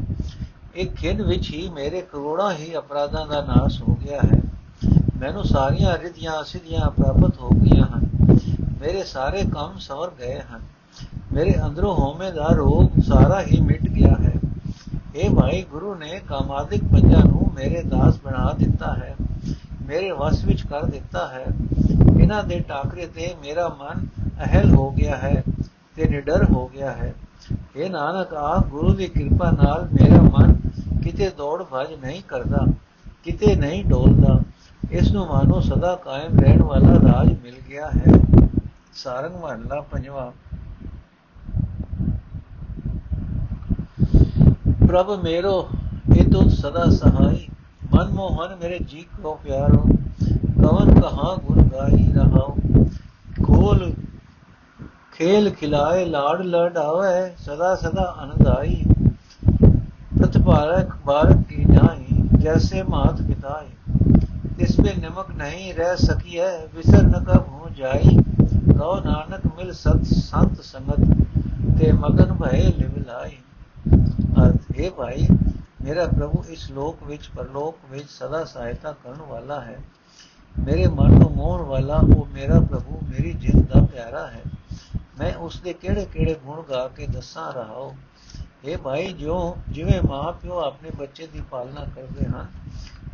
[0.76, 4.41] ਇੱਕ ਖਿੰਨ ਵਿੱਚ ਹੀ ਮੇਰੇ ਕਰੋੜਾਂ ਹੀ ਅਪਰਾਧਾਂ ਦਾ ਨਾਸ਼ ਹੋ ਗਿਆ ਹੈ।
[5.20, 8.10] ਮੈਨੂੰ ਸਾਰੀਆਂ ਰਿਧੀਆਂ ਸਿੱਧੀਆਂ ਪ੍ਰਾਪਤ ਹੋ ਗਈਆਂ ਹਨ।
[8.82, 10.60] ਮੇਰੇ ਸਾਰੇ ਕੰਮ ਸਵਰ ਗਏ ਹਨ।
[11.34, 14.34] ਮੇਰੇ ਅੰਦਰੋਂ ਹੋਮੇ ਦਾ ਰੋਗ ਸਾਰਾ ਹੀ ਮਿਟ ਗਿਆ ਹੈ।
[15.15, 19.15] ਇਹ ਭਾਈ ਗੁਰੂ ਨੇ ਕਾਮਾਦਿਕ ਪੰਜਾਂ ਨੂੰ ਮੇਰੇ ਦਾਸ ਬਣਾ ਦਿੱਤਾ ਹੈ।
[19.82, 21.46] ਮੇਰੇ ਵਸ ਵਿੱਚ ਕਰ ਦਿੱਤਾ ਹੈ।
[22.22, 25.44] ਇਹਨਾਂ ਦੇ ਟਾਕਰੇ ਤੇ ਮੇਰਾ ਮਨ ਅਹਲ ਹੋ ਗਿਆ ਹੈ
[25.96, 27.14] ਤੇ ਨਿਡਰ ਹੋ ਗਿਆ ਹੈ।
[27.76, 30.56] ਇਹ ਨਾਨਕ ਆਪ ਗੁਰੂ ਦੀ ਕਿਰਪਾ ਨਾਲ ਮੇਰਾ ਮਨ
[31.04, 32.66] ਕਿਤੇ ਦੌੜ ਭਜ ਨਹੀਂ ਕਰਦਾ,
[33.24, 34.40] ਕਿਤੇ ਨਹੀਂ ਡੋਲਦਾ।
[34.92, 38.14] ਇਸ ਨੂੰ ਮਾਨੋ ਸਦਾ ਕਾਇਮ ਰਹਿਣ ਵਾਲਾ ਰਾਜ ਮਿਲ ਗਿਆ ਹੈ।
[38.94, 40.32] ਸਾਰੰਗ ਮਹਲਾ ਪੰਜਵਾ।
[44.88, 45.68] ਪ੍ਰਭ ਮੇਰੋ,
[46.16, 47.48] ਇਹ ਤੋ ਸਦਾ ਸਹਾਈ।
[47.96, 49.84] ਮਨ ਮੋਹਨ ਮੇਰੇ ਜੀ ਕੋ ਪਿਆਰੋ,
[50.58, 52.56] ਕਵਨ ਕਹਾ ਗੁਣ ਗਾਈ ਰਹਾਉ
[53.46, 53.92] ਕੋਲ
[55.22, 58.84] ਖੇਲ ਖਿਲਾਏ, ਲਾੜ ਲੜਾਵੇ, ਸਦਾ ਸਦਾ ਅਨੰਦਾਈ
[60.20, 63.68] ਪ੍ਰਤਪਾਰਕ ਬਾਰਕ ਕੀ ਜਾਹੀ ਜੈਸੇ ਮਾਤ ਪਿਤਾਈ।
[64.60, 68.16] ਇਸ ਮੇ ਨਮਕ ਨਹੀਂ ਰਹਿ ਸਕੀ ਹੈ ਵਿਸਰ ਨ ਕਬ ਹੋ ਜਾਈ।
[68.80, 71.06] ਕਉ ਨਾਨਕ, ਮਿਲ ਸਤ ਸੰਤ ਸੰਗਤ,
[71.80, 73.38] ਤੇ ਮਗਨ ਭਏ ਲਿਵ ਲਾਈ।
[74.44, 75.28] ਅਰਥ ਹੈ ਭਾਈ,
[75.82, 79.78] ਮੇਰਾ ਪ੍ਰਭੂ ਇਸ ਲੋਕ ਵਿੱਚ, ਪਰਲੋਕ ਵਿੱਚ ਸਦਾ ਸਹਾਇਤਾ ਕਰਨ ਵਾਲਾ ਹੈ।
[80.60, 84.42] ਮੇਰੇ ਮਨ ਨੂੰ ਮੋਹਣ ਵਾਲਾ, ਉਹ ਮੇਰਾ ਪ੍ਰਭੂ, ਮੇਰੀ ਜਿੰਦ ਦਾ ਪਿਆਰਾ ਹੈ।
[85.22, 87.96] ਮੈਂ ਉਸ ਦੇ ਕਿਹੜੇ-ਕਿਹੜੇ ਗੁਣ ਗਾ ਕੇ ਦੱਸਾਂ ਰਹਾਉ
[88.66, 92.48] ਇਹ ਭਾਈ ਜੋ ਜਿਵੇਂ ਮਾਂ ਪਿਓ ਆਪਣੇ ਬੱਚੇ ਦੀ ਪਾਲਣਾ ਕਰਦੇ ਹਨ,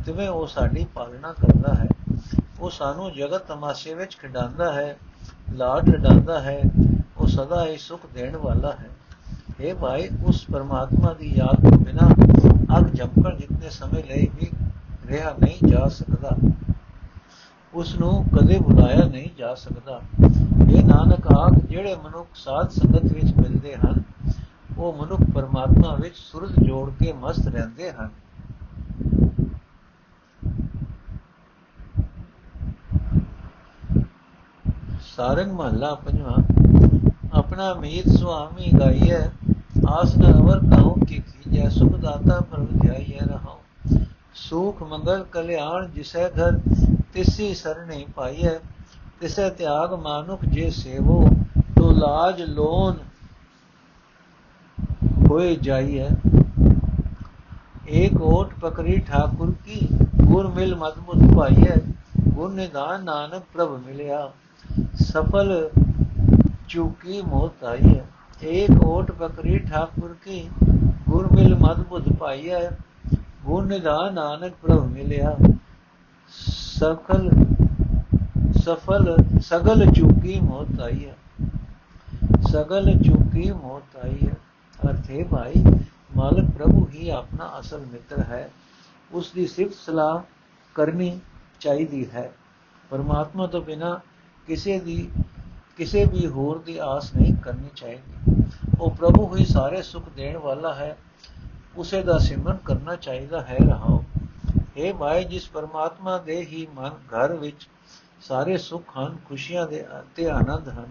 [0.06, 1.88] ਤਿਵੇਂ ਉਹ ਸਾਡੀ ਪਾਲਣਾ ਕਰਦਾ ਹੈ।
[2.60, 4.96] ਉਹ ਸਾਨੂੰ ਜਗਤ ਤਮਾਸ਼ੇ ਵਿੱਚ ਖਿਡਾਉਂਦਾ ਹੈ,
[5.52, 6.62] ਲਾਡ ਲਡਾਉਂਦਾ ਹੈ,
[7.16, 8.88] ਉਹ ਸਦਾ ਹੀ ਸੁਖ ਦੇਣ ਵਾਲਾ ਹੈ।
[9.60, 12.08] ਇਹ ਭਾਈ, ਉਸ ਪਰਮਾਤਮਾ ਦੀ ਯਾਦ ਤੋਂ ਬਿਨਾ
[12.78, 14.50] ਅੱਗ ਜੰਪਣ ਜਿੰਨੇ ਸਮੇਂ ਲਈ ਵੀ
[15.06, 16.30] ਰਿਹਾ ਨਹੀਂ ਜਾ ਸਕਦਾ।
[17.74, 20.00] ਉਸ ਨੂੰ ਕਦੇ ਬੁਲਾਇਆ ਨਹੀਂ ਜਾ ਸਕਦਾ।
[20.68, 24.02] ਇਹ ਨਾਨਕ ਆਖ ਜਿਹੜੇ ਮਨੁੱਖ ਸਾਧ ਸੰਗਤ ਵਿੱਚ ਮਿਲਦੇ ਹਨ,
[24.78, 28.08] ਉਹ ਮਨੁੱਖ ਪਰਮਾਤਮਾ ਵਿੱਚ ਸੁਰਤ ਜੋੜ ਕੇ ਮਸਤ ਰਹਿੰਦੇ ਹਨ।
[35.06, 36.36] ਸਾਰੰਗ ਮਹੱਲਾ ਪੰਜਵਾਂ,
[37.34, 39.20] ਆਪਣਾ ਮੀਤ ਸੁਆਮੀ ਗਾਈਐ,
[39.88, 43.58] ਆਸ ਨ ਅਵਰ ਕਹੋ ਕਿ ਕੀਜੈ, ਸੁਖ ਦਾਤਾ ਪਰ ਧਿਆਈਐ ਰਹਾਉ।
[44.34, 46.58] ਸੁਖ ਮੰਗਲ ਕਲਿਆਣ ਜਿਸੈ ਘਰ,
[47.12, 48.58] ਤਿਸੀ ਸਰਣੇ ਪਾਈਐ
[49.20, 51.24] ਤਿਸੈ ਤਿਆਗ ਮਾਨੁਖ ਜੇ ਸੇਵੋ,
[51.76, 52.96] ਤੋ ਲਾਜ ਲੋਨ
[55.30, 56.08] ਹੋਏ ਜਾਈਐ।
[57.88, 59.80] ਏਕ ਓਟ ਪਕੜੀ ਠਾਕੁਰ ਕੀ,
[60.22, 61.76] ਗੁਰ ਮਿਲ ਮਦਮੁਦ ਭਾਈਐ।
[62.28, 64.30] ਗੁਰ ਨਿਦਾਨ ਨਾਨਕ ਪ੍ਰਭ ਮਿਲਿਆ,
[64.94, 65.70] ਸਫਲ
[66.68, 68.00] ਚੁਕੀ ਮੋਤ ਆਈਐ।
[68.42, 70.48] ਏਕ ਓਟ ਪਕੜੀ ਠਾਕੁਰ ਕੀ,
[71.08, 72.68] ਗੁਰ ਮਿਲ ਮਦਮੁਦ ਭਾਈਐ।
[73.44, 75.36] ਗੁਰ ਨਿਦਾਨ ਨਾਨਕ ਪ੍ਰਭ ਮਿਲਿਆ,
[76.78, 77.30] ਸਫਲ
[78.64, 81.16] ਸਫਲ, ਸਗਲ ਚੁਕੀ ਮੋਤ ਆਈ ਹੈ।
[82.52, 84.34] ਸਗਲ ਚੁਕੀ ਮੋਤ ਆਈ ਹੈ।
[84.90, 85.64] ਅਰਥੇ ਭਾਈ
[86.16, 88.50] ਮਾਲਕ ਪ੍ਰਭੂ ਹੀ ਆਪਣਾ ਅਸਲ ਮਿੱਤਰ ਹੈ।
[89.12, 90.20] ਉਸ ਦੀ ਸਿਫਤ ਸਲਾਹ
[90.74, 91.20] ਕਰਨੀ
[91.60, 92.32] ਚਾਹੀਦੀ ਹੈ।
[92.90, 94.00] ਪਰਮਾਤਮਾ ਤੋਂ ਬਿਨਾ
[94.46, 95.10] ਕਿਸੇ ਦੀ,
[95.76, 98.42] ਕਿਸੇ ਵੀ ਹੋਰ ਦੀ ਆਸ ਨਹੀਂ ਕਰਨੀ ਚਾਹੀਦੀ।
[98.80, 100.96] ਉਹ ਪ੍ਰਭੂ ਹੀ ਸਾਰੇ ਸੁਖ ਦੇਣ ਵਾਲਾ ਹੈ।
[101.76, 104.04] ਉਸੇ ਦਾ ਸਿਮਰਨ ਕਰਨਾ ਚਾਹੀਦਾ ਹੈ। ਰਹਾਓ।
[104.58, 107.68] हे ਮਾਏ ਜਿਸ ਪਰਮਾਤਮਾ ਦੇ ਹੀ ਮਨ ਘਰ ਵਿੱਚ
[108.20, 110.86] ਸਾਰੇ ਸੁੱਖ ਹਨ, ਖੁਸ਼ੀਆਂ ਦੇ ਅਤੇ ਆਨੰਦ ਹਨ।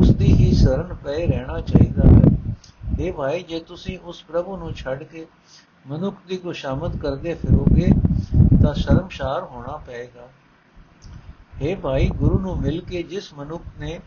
[0.00, 2.54] ਉਸ ਦੀ ਹੀ ਸ਼ਰਨ ਪਏ ਰਹਿਣਾ ਚਾਹੀਦਾ ਹੈ।
[3.00, 5.26] ਇਹ ਭਾਈ, ਜੇ ਤੁਸੀਂ ਉਸ ਪ੍ਰਭੂ ਨੂੰ ਛੱਡ ਕੇ
[5.86, 7.88] ਮਨੁੱਖ ਦੀ ਗੁਸ਼ਾਮਤ ਕਰਦੇ ਫਿਰੋਗੇ,
[8.62, 10.28] ਤਾਂ ਸ਼ਰਮਸ਼ਾਰ ਹੋਣਾ ਪਏਗਾ।
[11.62, 14.00] ਇਹ ਭਾਈ, ਗੁਰੂ ਨੂੰ ਮਿਲ ਕੇ ਜਿਸ ਮਨੁੱਖ ਨੇ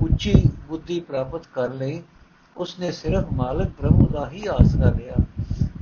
[0.00, 0.34] ਉੱਚੀ
[0.68, 2.02] ਬੁੱਧੀ ਪ੍ਰਾਪਤ ਕਰ ਲਈ,
[2.56, 5.14] ਉਸਨੇ ਸਿਰਫ ਮਾਲਕ ਪ੍ਰਭੂ ਦਾ ਹੀ ਆਸਰਾ ਲਿਆ।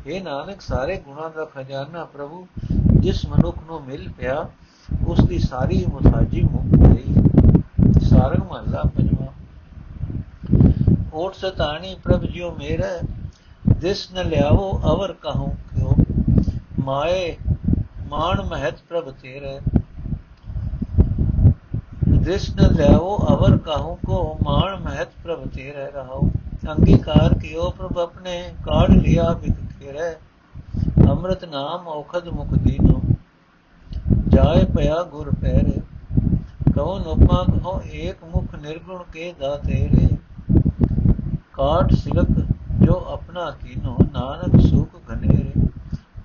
[0.07, 2.47] ਇਹ ਨਾਨਕ, ਸਾਰੇ ਗੁਣਾਂ ਦਾ ਖਜ਼ਾਨਾ ਪ੍ਰਭੂ,
[3.01, 4.49] ਜਿਸ ਮਨੁੱਖ ਨੂੰ ਮਿਲ ਪਿਆ
[5.07, 7.15] ਉਸ ਦੀ ਸਾਰੀ ਮੁਤਾਜੀ ਮੁਕਤ ਗਈ।
[8.01, 9.27] ਸਾਰੰਗ ਮਹਲਾ ਪੰਜਵਾਂ।
[11.15, 13.09] ਓਟ ਸਤਾਣੀ, ਪ੍ਰਭ ਜਿਉ ਮੇਰਾ,
[13.77, 15.93] ਦਿਸ ਨ ਲਿਆਵੋ ਅਵਰ ਕਹੂੰ ਕਿਉ?
[16.85, 17.37] ਮਾਏ
[18.09, 19.61] ਮਾਨ ਮਹਤ ਪ੍ਰਭ ਤੇਰੇ।
[22.19, 26.31] ਦਿਸ ਨ ਲਿਆਵੋ ਅਵਰ ਕਹੂੰ ਕੋ ਮਾਨ ਮਹਤ ਪ੍ਰਭ ਤੇਰੇ ਰਹਾਉ।
[26.71, 30.15] ਅੰਗੀਕਾਰ ਕਿਉ ਪ੍ਰਭ ਆਪਣੇ ਕਾੜ ਲਿਆ ਬਿਕ ਫਿਰੈ
[31.11, 33.10] ਅੰਮ੍ਰਿਤ ਨਾਮ ਔਖਦ ਮੁਖ ਦੀਨੋ।
[34.31, 35.81] ਜਾਏ ਪਿਆ ਗੁਰ ਪੈਰੇ
[36.75, 40.09] ਕਉ ਨੁਪਾ ਕਹੋ ਏਕ ਮੁਖ ਨਿਰਗੁਣ ਕੇ ਦਾਤੇਰੇ।
[41.53, 42.27] ਕਾਟ ਸਿਲਕ
[42.85, 45.53] ਜੋ ਆਪਣਾ ਕੀਨੋ, ਨਾਨਕ ਸੁਖ ਘਨੇਰੇ।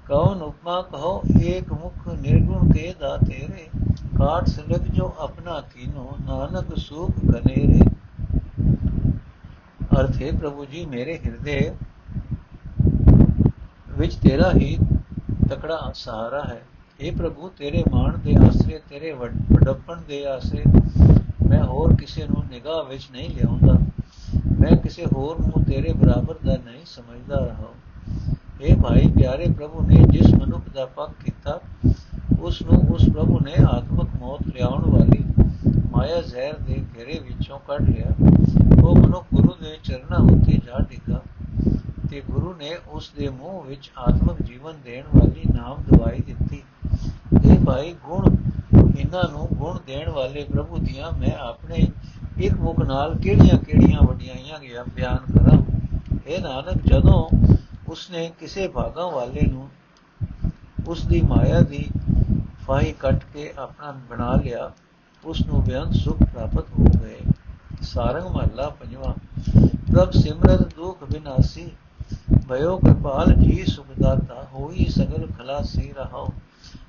[0.08, 3.70] ਕਉ ਨੁਪਾ ਕਹੋ ਏਕ ਮੁਖ ਨਿਰਗੁਣ ਕੇ ਦਾਤੇਰੇ।
[4.18, 7.82] ਕਾਟ ਸਿਲਕ ਜੋ ਆਪਣਾ ਕੀਨੋ, ਨਾਨਕ ਸੁਖ ਘਨੇਰੇ।
[10.00, 11.76] ਅਰਥ ਹੈ, ਪ੍ਰਭੂ ਜੀ, ਮੇਰੇ ਹਿਰਦੇ
[13.90, 14.78] ਵਿੱਚ ਤੇਰਾ ਹੀ
[15.50, 16.62] ਤਕੜਾ ਸਹਾਰਾ ਹੈ।
[17.00, 20.64] हे ਪ੍ਰਭੂ, ਤੇਰੇ ਮਾਣ ਦੇ ਆਸਰੇ, ਤੇਰੇ ਵਡੱਪਣ ਦੇ ਆਸਰੇ
[21.50, 23.74] ਮੈਂ ਹੋਰ ਕਿਸੇ ਨੂੰ ਨਿਗਾਹ ਵਿੱਚ ਨਹੀਂ ਲਿਆਉਂਦਾ।
[24.60, 27.68] ਮੈਂ ਕਿਸੇ ਹੋਰ ਨੂੰ ਤੇਰੇ ਬਰਾਬਰ ਦਾ ਨਹੀਂ ਸਮਝਦਾ ਰਹਾ।
[28.62, 31.60] اے ਭਾਈ, ਪਿਆਰੇ ਪ੍ਰਭੂ ਨੇ ਜਿਸ ਮਨੁੱਖ ਦਾ ਪੱਖ ਕੀਤਾ,
[32.42, 35.24] ਉਸ ਨੂੰ ਉਸ ਪ੍ਰਭੂ ਨੇ ਆਤਮਿਕ ਮੌਤ ਲਿਆਉਣ ਵਾਲੀ
[35.92, 38.16] ਮਾਇਆ ਜ਼ਹਿਰ ਦੇ ਘੇਰੇ ਵਿੱਚੋਂ ਕੱਢ ਲਿਆ।
[38.84, 41.22] ਉਹ ਮਨੁੱਖ ਗੁਰੂ ਦੇ ਚਰਨਾਂ ਉੱਤੇ ਜਾ ਟਿਕਾ
[42.10, 46.62] ਤੇ ਗੁਰੂ ਨੇ ਉਸ ਦੇ ਮੂੰਹ ਵਿੱਚ ਆਤਮਿਕ ਜੀਵਨ ਦੇਣ ਵਾਲੀ ਨਾਮ ਦਵਾਈ ਦਿੱਤੀ।
[47.44, 48.36] ਇਹ ਭਾਈ ਗੁਣ
[49.00, 51.88] ਇਹਨਾਂ ਨੂੰ ਗੁਣ ਦੇਣ ਵਾਲੇ ਪ੍ਰਭੂ ਦੀਆਂ ਮੈਂ ਆਪਣੇ
[52.38, 55.58] ਇੱਕ ਮੁਖ ਨਾਲ ਕਿਹੜੀਆਂ-ਕਿਹੜੀਆਂ ਵਡਿਆਈਆਂ ਗਿਆ ਬਿਆਨ ਕਰਾਂ?
[56.28, 57.30] ਇਹ ਨਾਨਕ, ਜਦੋਂ
[57.88, 59.70] ਉਸਨੇ ਕਿਸੇ ਭਾਗਾਂ ਵਾਲੇ ਨੂੰ
[60.88, 61.90] ਉਸ ਦੀ ਮਾਇਆ ਦੀ
[62.68, 64.72] ਫਾਈ ਕੱਟ ਕੇ ਆਪਣਾ ਬਣਾ ਲਿਆ
[65.26, 67.32] ਉਸ ਨੂੰ ਬਿਆਨ ਸੁਖ ਪ੍ਰਾਪਤ ਹੋ ਗਏ।
[67.82, 69.14] ਸਾਰੰਗ ਮਹੱਲਾ ਪੰਜਵਾਂ,
[69.94, 71.72] ਪ੍ਰਭ ਸਿਮਰਤ ਦੁਖ ਬਿਨਾਸੀ,
[72.50, 76.28] ਭਇਓ ਕਿਰਪਾਲ ਜੀ ਸੁਖਦਾਤਾ ਹੋਈ ਸਗਲ ਖਲਾਸੀ ਰਹਾਓ।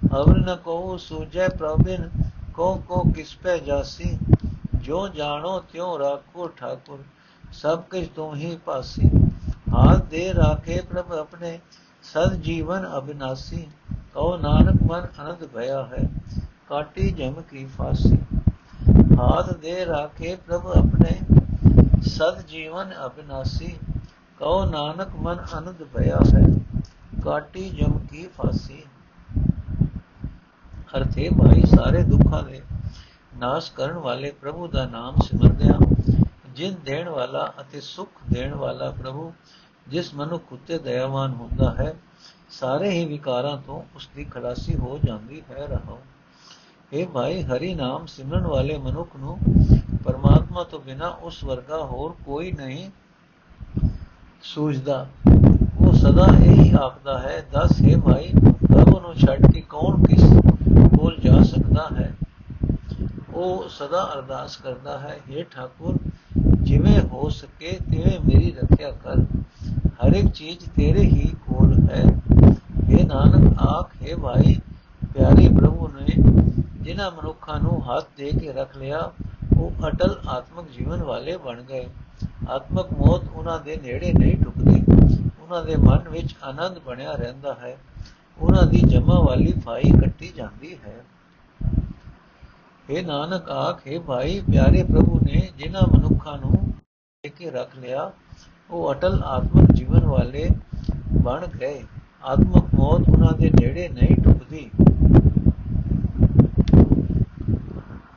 [0.02, 2.08] ਅਵਰ ਨ ਕੋ ਸੂਜੈ ਪ੍ਰਭਿਨ
[2.54, 4.16] ਕੋ ਕੋ ਕਿਸ ਪੈ ਜਾਸੀ
[4.82, 6.98] ਜੋ ਜਾਣੋ ਤਿਉ ਰਾਖੋ ਠਾਕੁਰ
[7.52, 9.08] ਸਭ ਕਿਛ ਤੁਮ ਹੀ ਪਾਸੀ
[9.72, 11.58] ਹਾਥ ਦੇ ਰਾਖੇ ਪ੍ਰਭ ਆਪਣੇ
[12.04, 13.66] ਸਦ ਜੀਵਨ ਅਬਿਨਾਸੀ
[14.14, 16.08] ਕਉ ਨਾਨਕ ਮਨ ਅਨੰਦ ਭਇਆ ਹੈ
[16.68, 18.16] ਕਾਟੀ ਜਮ ਕੀ ਫਾਸੀ
[19.18, 21.18] ਹਾਥ ਦੇ ਰਾਖੇ ਪ੍ਰਭ ਆਪਣੇ
[22.08, 23.76] ਸਦ ਜੀਵਨ ਅਬਿਨਾਸੀ
[24.40, 26.44] ਕਉ ਨਾਨਕ ਮਨ ਅਨੰਦ ਭਇਆ ਹੈ
[27.24, 28.82] ਕਾਟੀ ਜਮ ਕੀ ਫਾਸੀ
[30.96, 32.60] ਅਰਥੇ ਭਾਈ ਸਾਰੇ ਦੁੱਖਾਂ ਦੇ
[33.36, 35.78] ਨਾਸ਼ ਕਰਨ ਵਾਲੇ ਪ੍ਰਭੂ ਦਾ ਨਾਮ ਸਿਮਰਦਿਆਂ,
[36.54, 39.32] ਜਿਨ ਦੇਣ ਵਾਲਾ ਅਤੇ ਸੁਖ ਦੇਣ ਵਾਲਾ ਪ੍ਰਭੂ,
[39.88, 41.94] ਜਿਸ ਮਨੁੱਖ ਉਤੇ ਦਇਆਵਾਨ ਹੁੰਦਾ ਹੈ,
[42.50, 45.98] ਸਾਰੇ ਹੀ ਵਿਕਾਰਾਂ ਤੋਂ ਉਸ ਦੀ ਖਲਾਸੀ ਹੋ ਜਾਂਦੀ ਹੈ ਰਹੋ
[46.92, 49.38] ਇਹ ਭਾਈ, ਹਰੀ ਨਾਮ ਸਿਮਰਨ ਵਾਲੇ ਮਨੁੱਖ ਨੂੰ
[50.04, 52.90] ਪਰਮਾਤਮਾ ਤੋਂ ਬਿਨਾ ਉਸ ਵਰਗਾ ਹੋਰ ਕੋਈ ਨਹੀਂ
[54.42, 55.06] ਸੂਝਦਾ।
[55.80, 58.32] ਉਹ ਸਦਾ ਇਹੀ ਆਖਦਾ ਹੈ, ਦੱਸ ਹੈ ਭਾਈ,
[58.66, 60.22] ਪ੍ਰਭੂ ਨੂੰ ਛੱਡ ਕੇ ਕੌਣ ਕਿਸ
[60.98, 62.14] ਕੋਲ ਜਾ ਸਕਦਾ ਹੈ।
[63.34, 65.98] ਉਹ ਸਦਾ ਅਰਦਾਸ ਕਰਦਾ ਹੈ हे ਠਾਕੁਰ,
[66.62, 69.24] ਜਿਵੇਂ ਹੋ ਸਕੇ ਤਿਵੇਂ ਮੇਰੀ ਰੱਖਿਆ ਕਰ।
[69.86, 72.02] ਹਰ ਇੱਕ ਚੀਜ਼ ਤੇਰੇ ਹੀ ਕੋਲ ਹੈ।
[72.90, 74.60] ਇਹ ਨਾਨਕ, ਆਖ, ਹੈ ਭਾਈ,
[75.14, 76.14] ਪਿਆਰੇ ਪ੍ਰਭੂ ਨੇ
[76.80, 79.10] ਜਿਨ੍ਹਾਂ ਮਨੁੱਖਾਂ ਨੂੰ ਹੱਥ ਦੇ ਕੇ ਰੱਖ ਲਿਆ,
[79.58, 81.86] ਉਹ ਅਟਲ ਆਤਮਿਕ ਜੀਵਨ ਵਾਲੇ ਬਣ ਗਏ।
[82.50, 84.84] ਆਤਮਕ ਮੌਤ ਉਹਨਾਂ ਦੇ ਨੇੜੇ ਨਹੀਂ ਟੁਕਦੀ
[85.42, 87.76] ਉਹਨਾਂ ਦੇ ਮਨ ਵਿੱਚ ਆਨੰਦ ਬਣਿਆ ਰਹਿੰਦਾ ਹੈ।
[88.38, 91.04] ਉਹਨਾਂ ਦੀ ਜਮਾ ਵਾਲੀ ਫਾਈ ਕੱਟੀ ਜਾਂਦੀ ਹੈ।
[92.90, 96.56] ਇਹ ਨਾਨਕ ਆਖੇ ਭਾਈ, ਪਿਆਰੇ ਪ੍ਰਭੂ ਨੇ ਜਿਨ੍ਹਾਂ ਮਨੁੱਖਾਂ ਨੂੰ
[97.36, 98.12] ਕੇ ਰੱਖ ਲਿਆ,
[98.70, 100.50] ਉਹ ਅਟਲ ਆਤਮਿਕ ਜੀਵਨ ਵਾਲੇ
[101.22, 101.82] ਬਣ ਗਏ।
[102.24, 104.70] ਆਤਮਕ ਮੌਤ ਉਹਨਾਂ ਦੇ ਨੇੜੇ ਨਹੀਂ ਟੁਕਦੀ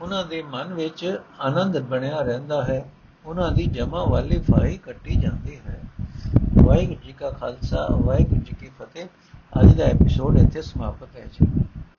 [0.00, 2.84] ਉਹਨਾਂ ਦੇ ਮਨ ਵਿੱਚ ਆਨੰਦ ਬਣਿਆ ਰਹਿੰਦਾ ਹੈ।
[3.26, 5.80] ਉਹਨਾਂ ਦੀ ਜਮਾ ਵਾਲੀ ਫਾਈ ਕੱਟੀ ਜਾਂਦੀ ਹੈ।
[6.62, 9.06] ਵਾਹਿਗੁਰੂ ਜੀ ਕਾ ਖਾਲਸਾ, ਵਾਹਿਗੁਰੂ ਜੀ ਕੀ ਫਤਿਹ।
[9.52, 11.46] ਅੱਜ ਦਾ ਐਪੀਸੋਡ ਇੱਥੇ ਸਮਾਪਤ ਹੈ ਜੀ